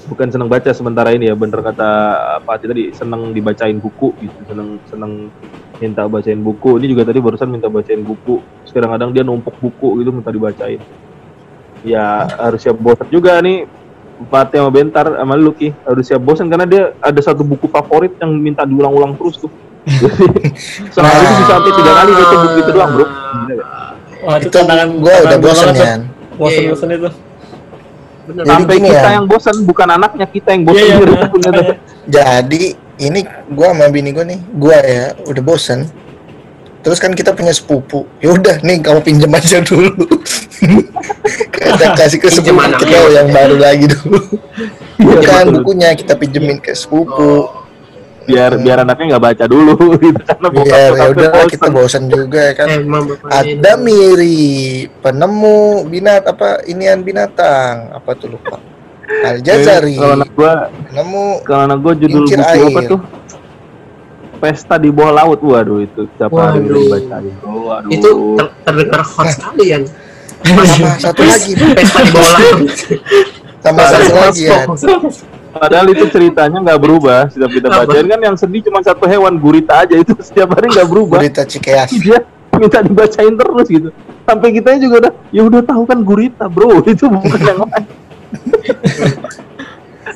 Bukan 0.08 0.32
senang 0.32 0.48
baca 0.48 0.72
sementara 0.72 1.12
ini 1.12 1.28
ya, 1.28 1.36
bener 1.36 1.60
kata 1.60 1.90
Pak 2.48 2.54
Ati 2.56 2.66
tadi 2.72 2.84
senang 2.96 3.36
dibacain 3.36 3.76
buku 3.76 4.16
gitu, 4.24 4.40
senang 4.48 4.80
senang 4.88 5.28
minta 5.84 6.08
bacain 6.08 6.40
buku. 6.40 6.80
Ini 6.80 6.96
juga 6.96 7.04
tadi 7.04 7.20
barusan 7.20 7.52
minta 7.52 7.68
bacain 7.68 8.00
buku. 8.00 8.40
Sekarang 8.64 8.96
kadang 8.96 9.12
dia 9.12 9.28
numpuk 9.28 9.60
buku 9.60 10.00
gitu 10.00 10.16
minta 10.16 10.32
dibacain. 10.32 10.80
Ya 11.84 12.24
harus 12.40 12.64
siap 12.64 12.80
bosan 12.80 13.12
juga 13.12 13.36
nih 13.44 13.68
Pak 14.18 14.50
Ati 14.50 14.56
sama 14.58 14.72
Bentar 14.74 15.06
sama 15.14 15.34
Lucky 15.38 15.70
harus 15.86 16.04
siap 16.10 16.22
bosan 16.26 16.50
karena 16.50 16.66
dia 16.66 16.98
ada 16.98 17.22
satu 17.22 17.46
buku 17.46 17.70
favorit 17.70 18.18
yang 18.18 18.34
minta 18.34 18.66
diulang-ulang 18.66 19.14
terus 19.14 19.38
tuh. 19.38 19.52
Sehari 20.94 21.24
itu 21.24 21.34
bisa 21.40 21.54
sampai 21.54 21.72
tiga 21.72 21.92
kali 21.96 22.12
baca 22.12 22.36
buku 22.44 22.58
itu 22.60 22.72
doang 22.74 22.92
bro. 22.98 23.06
Wah, 24.26 24.36
itu 24.42 24.50
Itu 24.50 24.56
tantangan 24.58 24.88
gua 25.00 25.14
udah 25.24 25.38
tuh. 25.40 25.78
ya. 25.78 25.96
Bosen-bosen 26.38 26.88
itu. 26.92 27.10
Bener. 28.28 28.44
Jadi 28.44 28.52
sampai 28.60 28.76
kita 28.84 29.08
ya. 29.08 29.16
yang 29.16 29.26
bosan 29.30 29.56
bukan 29.64 29.88
anaknya 29.88 30.28
kita 30.28 30.50
yang 30.52 30.64
bosan. 30.68 30.86
Ternyata. 31.00 31.24
Makanya. 31.32 31.76
Jadi 32.10 32.64
ini 33.00 33.20
gua 33.54 33.68
sama 33.72 33.88
bini 33.88 34.10
gua 34.12 34.26
nih, 34.28 34.40
gua 34.58 34.78
ya 34.84 35.06
udah 35.30 35.44
bosen. 35.46 35.80
Terus 36.88 37.04
kan 37.04 37.12
kita 37.12 37.36
punya 37.36 37.52
sepupu. 37.52 38.08
Ya 38.24 38.32
udah 38.32 38.64
nih 38.64 38.80
kamu 38.80 39.04
pinjam 39.04 39.28
aja 39.36 39.60
dulu. 39.60 39.92
kita 41.52 42.00
kasih 42.00 42.16
ke 42.16 42.32
sepupu 42.32 42.56
anaknya. 42.64 42.96
kita 42.96 43.12
yang 43.12 43.30
baru 43.36 43.56
lagi 43.60 43.86
dulu. 43.92 44.20
Bukan 44.96 45.44
betul. 45.52 45.54
bukunya 45.60 45.92
kita 46.00 46.16
pinjemin 46.16 46.64
ke 46.64 46.72
sepupu. 46.72 47.52
biar 48.28 48.60
biar 48.60 48.84
anaknya 48.84 49.16
nggak 49.16 49.24
baca 49.24 49.46
dulu 49.48 49.72
gitu 50.04 50.20
karena 50.20 50.48
bokap 50.52 50.68
Biar 50.68 50.92
ya 51.00 51.06
udah 51.16 51.32
kita 51.48 51.68
bosan 51.72 52.04
juga 52.12 52.40
ya 52.52 52.54
kan. 52.60 52.68
Bapaknya 52.84 53.32
Ada 53.32 53.72
ini. 53.76 53.84
miri 53.84 54.48
penemu 55.00 55.60
binat 55.88 56.24
apa 56.28 56.64
inian 56.68 57.04
binatang 57.04 57.92
apa 57.92 58.12
tuh 58.16 58.36
lupa. 58.36 58.60
Al 59.24 59.40
Jazari 59.40 59.96
kalau 59.96 60.20
anak 60.20 60.32
gua 60.36 60.68
penemu 60.92 61.28
kalau 61.48 61.62
anak 61.72 61.80
gua 61.80 61.94
judul 61.96 62.28
buku 62.28 62.36
apa 62.36 62.52
air. 62.56 62.88
tuh 62.92 63.00
pesta 64.38 64.76
di 64.78 64.90
bawah 64.94 65.14
laut. 65.26 65.40
Waduh 65.42 65.84
itu 65.84 66.06
tiap 66.16 66.32
hari 66.34 66.62
Waduh. 66.62 66.70
udah 66.70 66.80
dibacain. 66.80 67.34
Oh, 67.44 67.60
waduh. 67.68 67.90
Itu 67.92 68.10
ter- 68.38 68.54
terdengar 68.64 69.02
hot 69.04 69.28
sekali 69.34 69.66
ya. 69.74 69.78
sama 70.38 70.64
satu 71.02 71.22
lagi. 71.26 71.52
Pesta 71.58 72.00
di 72.06 72.12
bawah 72.14 72.32
laut. 72.38 72.60
sama 73.66 73.82
satu 73.90 74.14
lagi 74.16 74.42
ya. 74.48 74.60
padahal 75.58 75.90
itu 75.90 76.06
ceritanya 76.14 76.58
nggak 76.62 76.80
berubah. 76.80 77.20
Setiap 77.34 77.52
kita 77.52 77.68
bacain 77.74 78.06
kan 78.06 78.20
yang 78.22 78.36
sedih 78.38 78.62
cuma 78.70 78.80
satu 78.86 79.04
hewan 79.10 79.42
gurita 79.42 79.84
aja. 79.84 79.98
Itu 79.98 80.14
setiap 80.22 80.54
hari 80.54 80.70
nggak 80.70 80.88
berubah. 80.88 81.20
Berita 81.26 81.44
Cikeas. 81.44 81.92
dia 81.98 82.22
minta 82.58 82.82
dibacain 82.82 83.34
terus 83.34 83.68
gitu. 83.70 83.90
Sampai 84.26 84.50
kita 84.54 84.78
juga 84.82 84.96
udah 85.08 85.14
ya 85.34 85.42
udah 85.46 85.62
tahu 85.66 85.84
kan 85.86 86.00
gurita 86.06 86.46
bro. 86.50 86.82
Itu 86.90 87.10
bukan 87.10 87.40
yang 87.42 87.60
lain. 87.66 87.86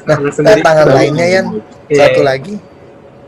Nah, 0.02 0.18
Tangan 0.18 0.34
tantangan 0.34 0.88
lainnya 0.98 1.28
yang 1.30 1.48
satu 1.94 2.22
lagi 2.26 2.58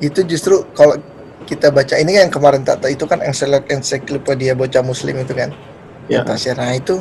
itu 0.04 0.20
justru 0.28 0.68
kalau 0.72 1.00
kita 1.44 1.68
baca 1.70 1.96
ini 1.96 2.16
yang 2.16 2.28
kemarin 2.28 2.64
Tata 2.64 2.88
itu 2.88 3.04
kan 3.04 3.20
ensiklop- 3.20 3.68
ensiklopedia 3.68 4.52
bocah 4.54 4.84
muslim 4.84 5.16
itu 5.18 5.32
kan 5.32 5.52
Ya. 6.12 6.20
ya. 6.20 6.52
nah 6.54 6.76
itu 6.76 7.00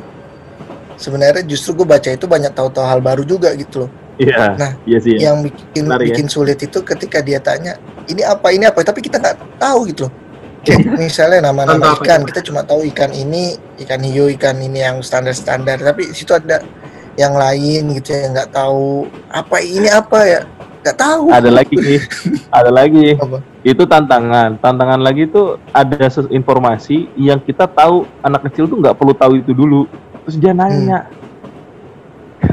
sebenarnya 0.95 1.43
justru 1.43 1.75
gue 1.75 1.83
baca 1.83 2.07
itu 2.07 2.23
banyak 2.25 2.55
tahu-tahu 2.55 2.87
hal 2.87 3.03
baru 3.03 3.27
juga 3.27 3.51
gitu 3.55 3.87
loh 3.87 3.91
iya 4.15 4.55
Nah, 4.55 4.73
iya 4.87 4.99
sih 5.03 5.19
ya. 5.19 5.31
yang 5.31 5.43
bikin 5.43 5.85
Menarik 5.85 6.07
ya. 6.07 6.15
bikin 6.15 6.27
sulit 6.31 6.59
itu 6.59 6.79
ketika 6.81 7.19
dia 7.19 7.43
tanya 7.43 7.75
ini 8.07 8.23
apa 8.23 8.55
ini 8.55 8.63
apa 8.63 8.79
tapi 8.83 9.03
kita 9.03 9.19
nggak 9.19 9.59
tahu 9.59 9.91
gitu 9.91 10.07
loh 10.07 10.13
kayak 10.63 10.79
misalnya 11.03 11.51
nama-nama 11.51 11.99
ikan 11.99 12.23
kita 12.23 12.41
cuma 12.41 12.63
tahu 12.63 12.87
ikan 12.95 13.11
ini 13.11 13.59
ikan 13.83 13.99
hiu 13.99 14.31
ikan 14.39 14.55
ini 14.59 14.79
yang 14.81 15.03
standar-standar 15.03 15.83
tapi 15.83 16.07
situ 16.15 16.31
ada 16.31 16.63
yang 17.19 17.35
lain 17.35 17.99
gitu 17.99 18.15
yang 18.15 18.31
nggak 18.31 18.55
tahu 18.55 19.05
apa 19.29 19.57
ini 19.59 19.91
apa 19.91 20.19
ya 20.23 20.41
nggak 20.83 20.99
tahu. 20.99 21.25
Ada 21.31 21.51
lagi. 21.51 21.77
Nih 21.79 22.01
ada 22.59 22.71
lagi. 22.71 23.15
Apa? 23.17 23.39
itu 23.63 23.83
tantangan. 23.87 24.59
Tantangan 24.59 24.99
lagi 24.99 25.31
itu 25.31 25.55
ada 25.71 26.11
ses- 26.11 26.31
informasi 26.35 27.07
yang 27.15 27.39
kita 27.39 27.71
tahu 27.71 28.05
anak 28.21 28.51
kecil 28.51 28.67
tuh 28.67 28.83
nggak 28.83 28.99
perlu 28.99 29.15
tahu 29.15 29.39
itu 29.39 29.55
dulu. 29.55 29.87
Terus 30.27 30.37
dia 30.43 30.53
nanya. 30.53 31.07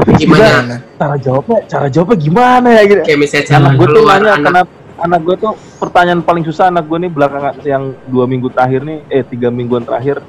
Gimana? 0.06 0.86
cara 1.02 1.18
jawabnya 1.18 1.60
cara 1.66 1.88
jawabnya 1.90 2.18
gimana 2.22 2.68
ya? 2.78 2.82
Gitu. 2.86 3.02
Kayak 3.02 3.20
misalnya 3.26 3.58
anak 3.58 3.72
gue 3.74 3.88
tuh 3.90 4.04
nanya 4.06 4.32
anak. 4.38 4.46
kenapa 4.46 4.72
anak 5.00 5.20
gue 5.26 5.36
tuh 5.40 5.54
pertanyaan 5.82 6.22
paling 6.22 6.44
susah 6.46 6.70
anak 6.70 6.86
gue 6.86 6.98
nih 7.02 7.12
belakangan 7.12 7.54
yang 7.66 7.84
dua 8.06 8.30
minggu 8.30 8.54
terakhir 8.54 8.86
nih 8.86 9.00
eh 9.10 9.24
tiga 9.26 9.50
mingguan 9.50 9.82
terakhir 9.82 10.22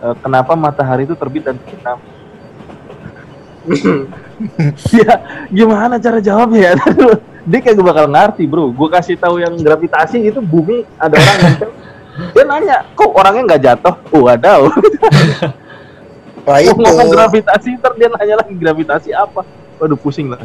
eh, 0.00 0.14
kenapa 0.22 0.54
matahari 0.54 1.04
itu 1.04 1.18
terbit 1.18 1.42
dan 1.44 1.58
terbenam 1.58 1.98
ya 4.98 5.14
gimana 5.50 5.98
cara 5.98 6.18
jawabnya 6.18 6.72
ya 6.72 6.74
dia 7.42 7.58
kayak 7.58 7.74
gak 7.78 7.88
bakal 7.88 8.06
ngerti 8.06 8.44
bro. 8.46 8.70
Gue 8.70 8.88
kasih 8.90 9.18
tahu 9.18 9.42
yang 9.42 9.54
gravitasi 9.58 10.22
itu 10.22 10.38
bumi 10.38 10.86
ada 10.98 11.18
orang 11.18 11.38
nempel 11.42 11.70
dia 12.12 12.44
nanya 12.44 12.76
kok 12.92 13.08
orangnya 13.08 13.42
nggak 13.48 13.62
jatuh? 13.64 13.94
Oh 14.12 14.28
ada 14.28 14.60
Wah 16.46 16.58
itu. 16.58 16.74
ngomong 16.74 17.08
gravitasi 17.08 17.78
ntar 17.78 17.94
dia 17.96 18.10
nanya 18.12 18.44
lagi 18.44 18.52
gravitasi 18.52 19.10
apa? 19.16 19.46
Waduh 19.80 19.96
pusing 19.96 20.28
lah. 20.28 20.42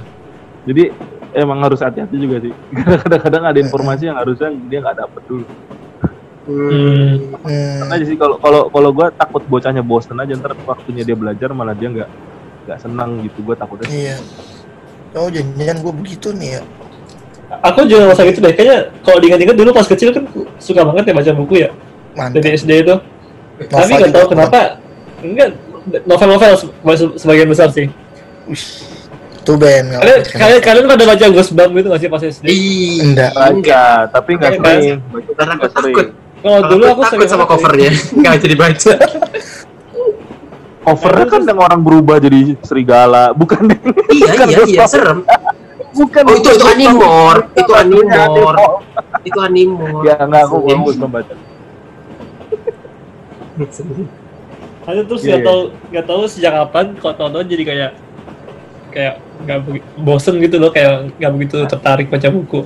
Jadi 0.63 0.93
emang 1.35 1.59
harus 1.65 1.83
hati-hati 1.83 2.15
juga 2.21 2.39
sih. 2.39 2.53
Kadang-kadang 3.03 3.43
ada 3.51 3.59
informasi 3.59 4.07
yang 4.07 4.15
harusnya 4.15 4.53
dia 4.71 4.79
nggak 4.79 4.97
dapet 5.03 5.21
dulu. 5.27 5.45
Hmm. 6.47 7.35
Hmm, 7.43 7.83
Karena 7.83 7.93
aja 7.99 8.05
sih 8.07 8.15
kalau 8.15 8.39
kalau 8.39 8.71
kalau 8.71 8.89
gue 8.95 9.07
takut 9.19 9.43
bocahnya 9.51 9.83
bosen 9.83 10.15
aja 10.15 10.31
ntar 10.39 10.55
waktunya 10.63 11.03
dia 11.03 11.17
belajar 11.19 11.51
malah 11.51 11.75
dia 11.75 11.91
nggak 11.91 12.09
nggak 12.69 12.79
senang 12.79 13.19
gitu. 13.27 13.43
Gue 13.43 13.55
takutnya. 13.59 13.89
Iya. 13.91 14.17
Oh 15.17 15.27
jangan 15.27 15.81
gue 15.83 15.93
begitu 15.97 16.29
nih 16.31 16.61
ya 16.61 16.63
Aku 17.47 17.87
juga 17.87 18.11
masa 18.11 18.27
gitu 18.27 18.43
deh. 18.43 18.51
Kayaknya 18.51 18.77
kalau 19.01 19.17
diingat-ingat 19.23 19.55
dulu 19.55 19.69
pas 19.71 19.87
kecil 19.87 20.11
kan 20.11 20.23
suka 20.59 20.83
banget 20.83 21.09
ya 21.09 21.13
baca 21.15 21.31
buku 21.31 21.53
ya 21.63 21.69
mantap 22.11 22.43
dari 22.43 22.59
SD 22.59 22.71
itu. 22.83 22.95
Tapi 23.65 23.91
nggak 23.93 24.11
tahu 24.11 24.25
kenapa 24.35 24.59
enggak 25.23 25.49
novel-novel 26.03 26.51
se- 26.59 27.15
sebagian 27.15 27.47
besar 27.47 27.71
sih. 27.71 27.87
Tuh 29.47 29.55
Ben 29.55 29.87
nggak 29.87 30.35
Kalian 30.35 30.59
kalian 30.59 30.85
pada 30.91 31.03
baca 31.07 31.25
Ghostbump 31.31 31.71
gitu 31.71 31.87
nggak 31.87 32.01
sih 32.03 32.09
pas 32.11 32.21
SD? 32.21 32.45
Ih, 32.51 32.99
Enggak. 32.99 33.31
baca 33.31 33.83
tapi 34.11 34.29
nggak 34.35 34.53
sering 34.59 34.99
baca 35.07 35.31
Karena 35.39 35.53
nggak 35.55 35.71
takut. 35.71 36.07
Kalau 36.37 36.59
dulu 36.67 36.83
aku 36.85 37.01
takut 37.07 37.27
sama 37.31 37.45
covernya. 37.47 37.91
Enggak 38.19 38.33
jadi 38.43 38.55
baca. 38.59 38.93
covernya 40.83 41.25
kan 41.27 41.41
yang 41.43 41.59
orang 41.59 41.79
berubah 41.83 42.15
jadi 42.15 42.55
serigala 42.63 43.35
bukan 43.35 43.75
iya, 44.07 44.31
iya, 44.47 44.59
iya, 44.63 44.83
serem. 44.87 45.19
Bukan 45.97 46.23
Oh, 46.23 46.35
itu 46.35 46.49
itu 46.53 46.65
animor, 46.65 47.35
itu 47.53 47.71
animor. 47.73 48.53
Itu 49.25 49.39
animor. 49.41 50.05
ya 50.05 50.15
nggak 50.15 50.41
aku 50.45 50.55
belum 50.63 50.79
membaca 51.01 51.33
Ada 54.87 55.01
terus 55.03 55.19
nggak 55.19 55.41
tahu 55.43 55.61
nggak 55.91 56.05
tahu 56.07 56.21
sejak 56.29 56.53
kapan 56.55 56.85
kok 56.95 57.15
tonton 57.17 57.43
jadi 57.43 57.63
kayak 57.65 57.91
kayak 58.87 59.13
nggak 59.43 59.59
bosen 59.99 60.39
gitu 60.39 60.55
loh 60.57 60.71
kayak 60.71 61.11
nggak 61.19 61.31
begitu 61.35 61.57
tertarik 61.67 62.07
baca 62.07 62.29
buku. 62.31 62.61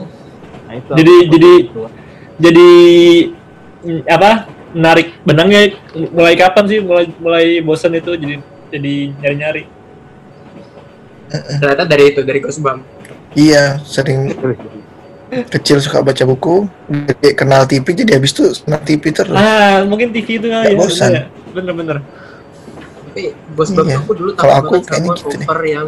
Nah, 0.67 0.73
itu 0.77 0.91
Jadi- 0.93 1.25
jadi- 1.27 1.63
Jadi 2.41 2.69
apa 4.09 4.49
menarik 4.73 5.13
benangnya 5.21 5.77
mulai 6.09 6.33
kapan 6.33 6.65
sih 6.65 6.79
mulai 6.81 7.05
mulai 7.21 7.45
bosen 7.61 7.93
itu 7.93 8.17
jadi 8.17 8.35
jadi 8.71 8.93
nyari 9.13 9.35
nyari. 9.37 9.63
Ternyata 11.29 11.85
dari 11.85 12.03
itu, 12.09 12.25
dari 12.25 12.41
Ghostbump. 12.41 12.81
Iya 13.33 13.79
sering 13.81 14.31
kecil 15.47 15.79
suka 15.79 16.03
baca 16.03 16.23
buku 16.23 16.67
gede 17.07 17.29
kenal 17.33 17.63
TV 17.63 17.85
jadi 17.95 18.19
habis 18.19 18.31
itu 18.31 18.51
kenal 18.61 18.81
TV 18.81 19.03
terus 19.09 19.31
Ah 19.31 19.79
mungkin 19.83 20.11
TV 20.11 20.27
itu 20.37 20.47
kali 20.47 20.67
ya. 20.67 20.75
bosan. 20.75 21.07
bener 21.07 21.15
ya. 21.15 21.23
Bener 21.51 21.73
bener. 21.73 21.97
Tapi 23.05 23.23
Ghostbump 23.53 23.87
Iya. 23.87 23.97
aku 23.97 24.11
dulu 24.13 24.29
Kalau 24.33 24.53
takut 24.57 24.79
aku 24.79 24.87
kayaknya 24.87 25.09
gitu 25.13 25.27
cover 25.37 25.59
yang 25.63 25.87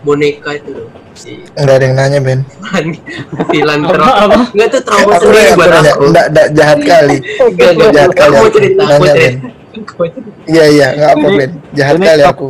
boneka 0.00 0.50
itu 0.54 0.70
loh. 0.72 0.88
Enggak 1.52 1.74
ada 1.74 1.84
yang 1.84 1.94
nanya, 1.94 2.18
Ben. 2.18 2.40
Filan 3.50 3.80
Apa, 3.82 3.92
trauma. 3.92 4.14
apa? 4.24 4.40
Enggak 4.48 4.68
tuh 4.70 4.82
trauma 4.82 5.12
Aku 5.12 5.24
sendiri 5.26 5.50
buat 5.52 5.68
nanya. 5.68 5.90
aku. 5.92 6.02
Enggak, 6.06 6.26
enggak 6.30 6.48
jahat 6.54 6.78
kali. 6.80 7.16
Enggak, 7.50 7.72
jahat 7.92 8.12
kali 8.14 8.30
Aku 8.30 8.40
mau 8.40 8.50
cerita, 8.50 8.82
aku 8.88 9.04
cerita. 9.06 9.38
Iya, 10.46 10.64
iya, 10.66 10.86
enggak 10.94 11.10
apa, 11.12 11.26
Ben. 11.34 11.50
Jahat 11.72 11.96
kali 11.98 12.22
aku. 12.24 12.46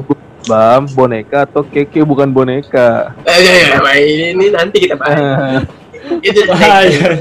Bam, 0.48 0.88
boneka 0.88 1.44
atau 1.44 1.60
keke 1.62 2.00
bukan 2.02 2.28
boneka. 2.28 3.12
Eh, 3.24 3.38
ya, 3.38 3.52
ya, 3.52 3.66
ya, 3.76 3.92
ini 4.32 4.46
nanti 4.48 4.76
kita 4.88 4.96
bahas. 4.96 5.64
Itu 6.26 6.40
Bahaya. 6.48 7.20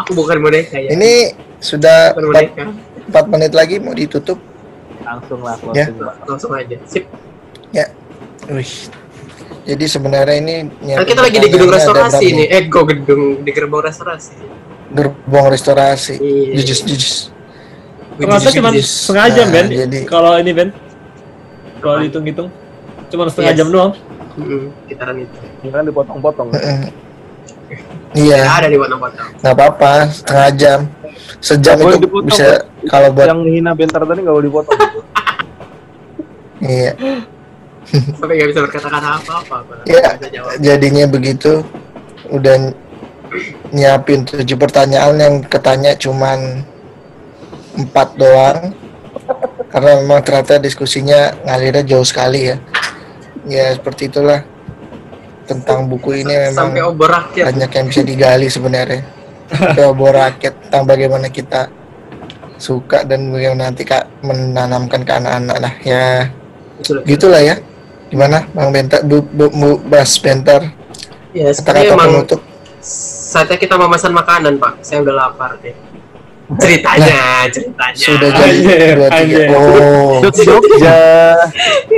Aku 0.00 0.10
bukan 0.16 0.40
boneka 0.42 0.80
ya. 0.80 0.90
Ini 0.90 1.36
sudah 1.60 2.16
bukan 2.16 2.24
4, 2.24 2.28
boneka. 2.32 2.62
4 3.12 3.32
menit 3.32 3.52
lagi 3.52 3.76
mau 3.78 3.94
ditutup. 3.94 4.40
Langsung 5.04 5.44
lah 5.44 5.54
Ya. 5.76 5.86
closing, 5.86 5.96
Bang. 6.00 6.16
Langsung 6.24 6.50
aja. 6.56 6.76
Sip. 6.88 7.04
Wih. 8.48 8.72
Jadi 9.64 9.84
sebenarnya 9.88 10.36
ini 10.36 10.54
Kan 10.60 10.84
nyiapin 10.84 11.06
kita 11.08 11.20
lagi 11.24 11.38
di 11.40 11.48
gedung 11.48 11.72
restorasi 11.72 12.24
nih. 12.28 12.46
Eh, 12.52 12.62
kok 12.68 12.84
gedung 12.84 13.22
di 13.40 13.50
gerbang 13.52 13.82
restorasi. 13.88 14.36
Gerbong 14.92 15.46
restorasi. 15.48 16.14
Iya. 16.20 16.60
Jujus, 16.60 16.80
jujus. 16.84 17.14
Ternyata 18.14 18.48
cuma 18.52 18.70
jam, 18.70 19.48
Nah, 19.48 19.48
Ben. 19.50 19.66
jadi- 19.72 20.04
Kalau 20.04 20.36
ini, 20.36 20.52
Ben. 20.52 20.68
Kalau 21.84 21.96
dihitung-hitung. 22.00 22.48
Cuma 23.06 23.28
setengah 23.28 23.52
Yes. 23.52 23.58
jam 23.60 23.68
doang. 23.68 23.92
Mm-mm, 24.34 24.62
Kitaran 24.88 25.16
itu. 25.20 25.36
Kan 25.68 25.84
dipotong-potong. 25.84 26.48
Mm-mm. 26.50 26.80
Ya, 28.14 28.38
Iya, 28.40 28.40
ada 28.48 28.68
di 28.68 28.78
potong-potong. 28.78 29.26
nggak 29.38 29.54
apa-apa, 29.54 29.92
setengah 30.08 30.48
jam. 30.54 30.80
Sejam 31.38 31.76
boleh 31.76 31.94
itu 31.94 32.06
dipotong, 32.06 32.26
bisa 32.26 32.46
kalau 32.86 33.08
buat 33.10 33.26
Yang 33.28 33.38
menghina 33.42 33.70
bentar 33.74 34.00
tadi 34.00 34.20
nggak 34.22 34.34
boleh 34.34 34.46
dipotong. 34.48 34.78
iya. 36.64 36.92
Sampai 38.16 38.34
nggak 38.34 38.48
bisa 38.50 38.60
berkata-kata 38.64 39.08
apa-apa. 39.20 39.56
Ya, 39.84 40.16
jawab. 40.18 40.56
jadinya 40.58 41.04
begitu 41.04 41.60
udah 42.26 42.54
ny- 42.56 42.76
nyiapin 43.70 44.24
tujuh 44.24 44.56
pertanyaan 44.56 45.14
yang 45.18 45.34
ketanya 45.42 45.92
cuman 45.94 46.64
empat 47.74 48.14
doang 48.14 48.70
karena 49.74 49.90
memang 49.98 50.22
ternyata 50.22 50.62
diskusinya 50.62 51.34
ngalirnya 51.42 51.82
jauh 51.82 52.06
sekali 52.06 52.54
ya 52.54 52.56
ya 53.50 53.74
seperti 53.74 54.06
itulah 54.06 54.46
tentang 55.50 55.90
buku 55.90 56.22
ini 56.22 56.30
memang 56.48 56.70
Sampai 56.70 56.86
obor 56.86 57.10
rakyat. 57.10 57.44
banyak 57.50 57.70
yang 57.74 57.86
bisa 57.90 58.02
digali 58.06 58.46
sebenarnya 58.46 59.02
sampai 59.50 59.84
obor 59.90 60.14
rakyat 60.14 60.54
tentang 60.62 60.82
bagaimana 60.86 61.26
kita 61.28 61.68
suka 62.56 63.02
dan 63.02 63.34
bagaimana 63.34 63.68
nanti 63.74 63.82
kak 63.82 64.06
menanamkan 64.22 65.02
ke 65.02 65.12
anak-anak 65.12 65.56
lah 65.58 65.74
ya 65.82 66.30
Betul. 66.78 67.02
gitulah 67.02 67.42
ya 67.42 67.58
gimana 68.14 68.46
bang 68.54 68.70
Bentar 68.70 69.02
bu, 69.02 69.26
bu, 69.26 69.50
bu 69.50 69.70
Bas 69.90 70.14
Bentar 70.22 70.62
Ya, 71.34 71.50
kata-kata 71.50 71.98
penutup 71.98 72.40
saatnya 73.34 73.56
kita 73.58 73.74
memesan 73.74 74.12
makanan, 74.12 74.60
Pak. 74.60 74.84
Saya 74.84 75.02
udah 75.02 75.14
lapar 75.26 75.58
deh. 75.58 75.74
Ceritanya, 76.44 77.48
ceritanya. 77.48 77.96
sudah 77.96 78.28
jadi 78.30 78.56
dua 78.94 79.08
tiga 79.10 79.42
oh 79.56 80.20
Jogja. 80.28 81.00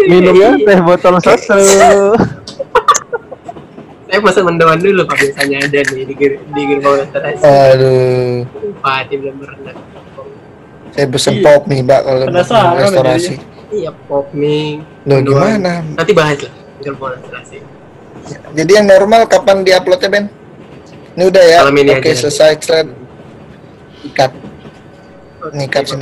Minumnya 0.07 0.55
teh 0.57 0.79
botol 0.81 1.19
susu. 1.19 1.59
Saya 4.07 4.23
pesan 4.23 4.47
mendoan 4.47 4.79
dulu, 4.79 5.03
Pak. 5.03 5.19
Biasanya 5.19 5.67
ada 5.67 5.81
nih 5.91 6.05
di, 6.07 6.15
di 6.31 6.63
gerbang 6.65 6.95
restorasi. 7.03 7.43
aduh 7.43 8.47
Pak, 8.79 9.11
belum 9.11 9.35
berenang. 9.37 9.79
saya 10.89 11.07
pesen 11.07 11.35
Iya. 11.35 11.45
pop 11.45 11.63
nih 11.67 11.81
mbak 11.83 12.01
kalau 12.01 12.25
restorasi 12.31 13.35
Iya, 13.69 13.91
pop 14.07 14.31
mie. 14.33 14.81
Loh 15.05 15.19
gimana 15.21 15.83
Nanti 15.85 16.13
bahas 16.15 16.39
lah. 16.41 16.53
Gerbang 16.81 17.11
restorasi. 17.13 17.57
jadi 18.55 18.71
yang 18.73 18.87
normal 18.87 19.27
kapan 19.27 19.61
diuploadnya 19.61 20.09
Ben 20.09 20.25
ini 21.13 21.25
udah 21.25 21.43
ya 21.43 21.59
oke 21.65 21.83
aja. 22.01 22.15
selesai 22.17 22.57
thread 22.59 22.89
ikat 24.07 24.31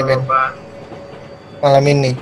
Ben. 0.04 0.20
Pak. 0.24 0.50
malam 1.60 1.84
ini 1.88 2.14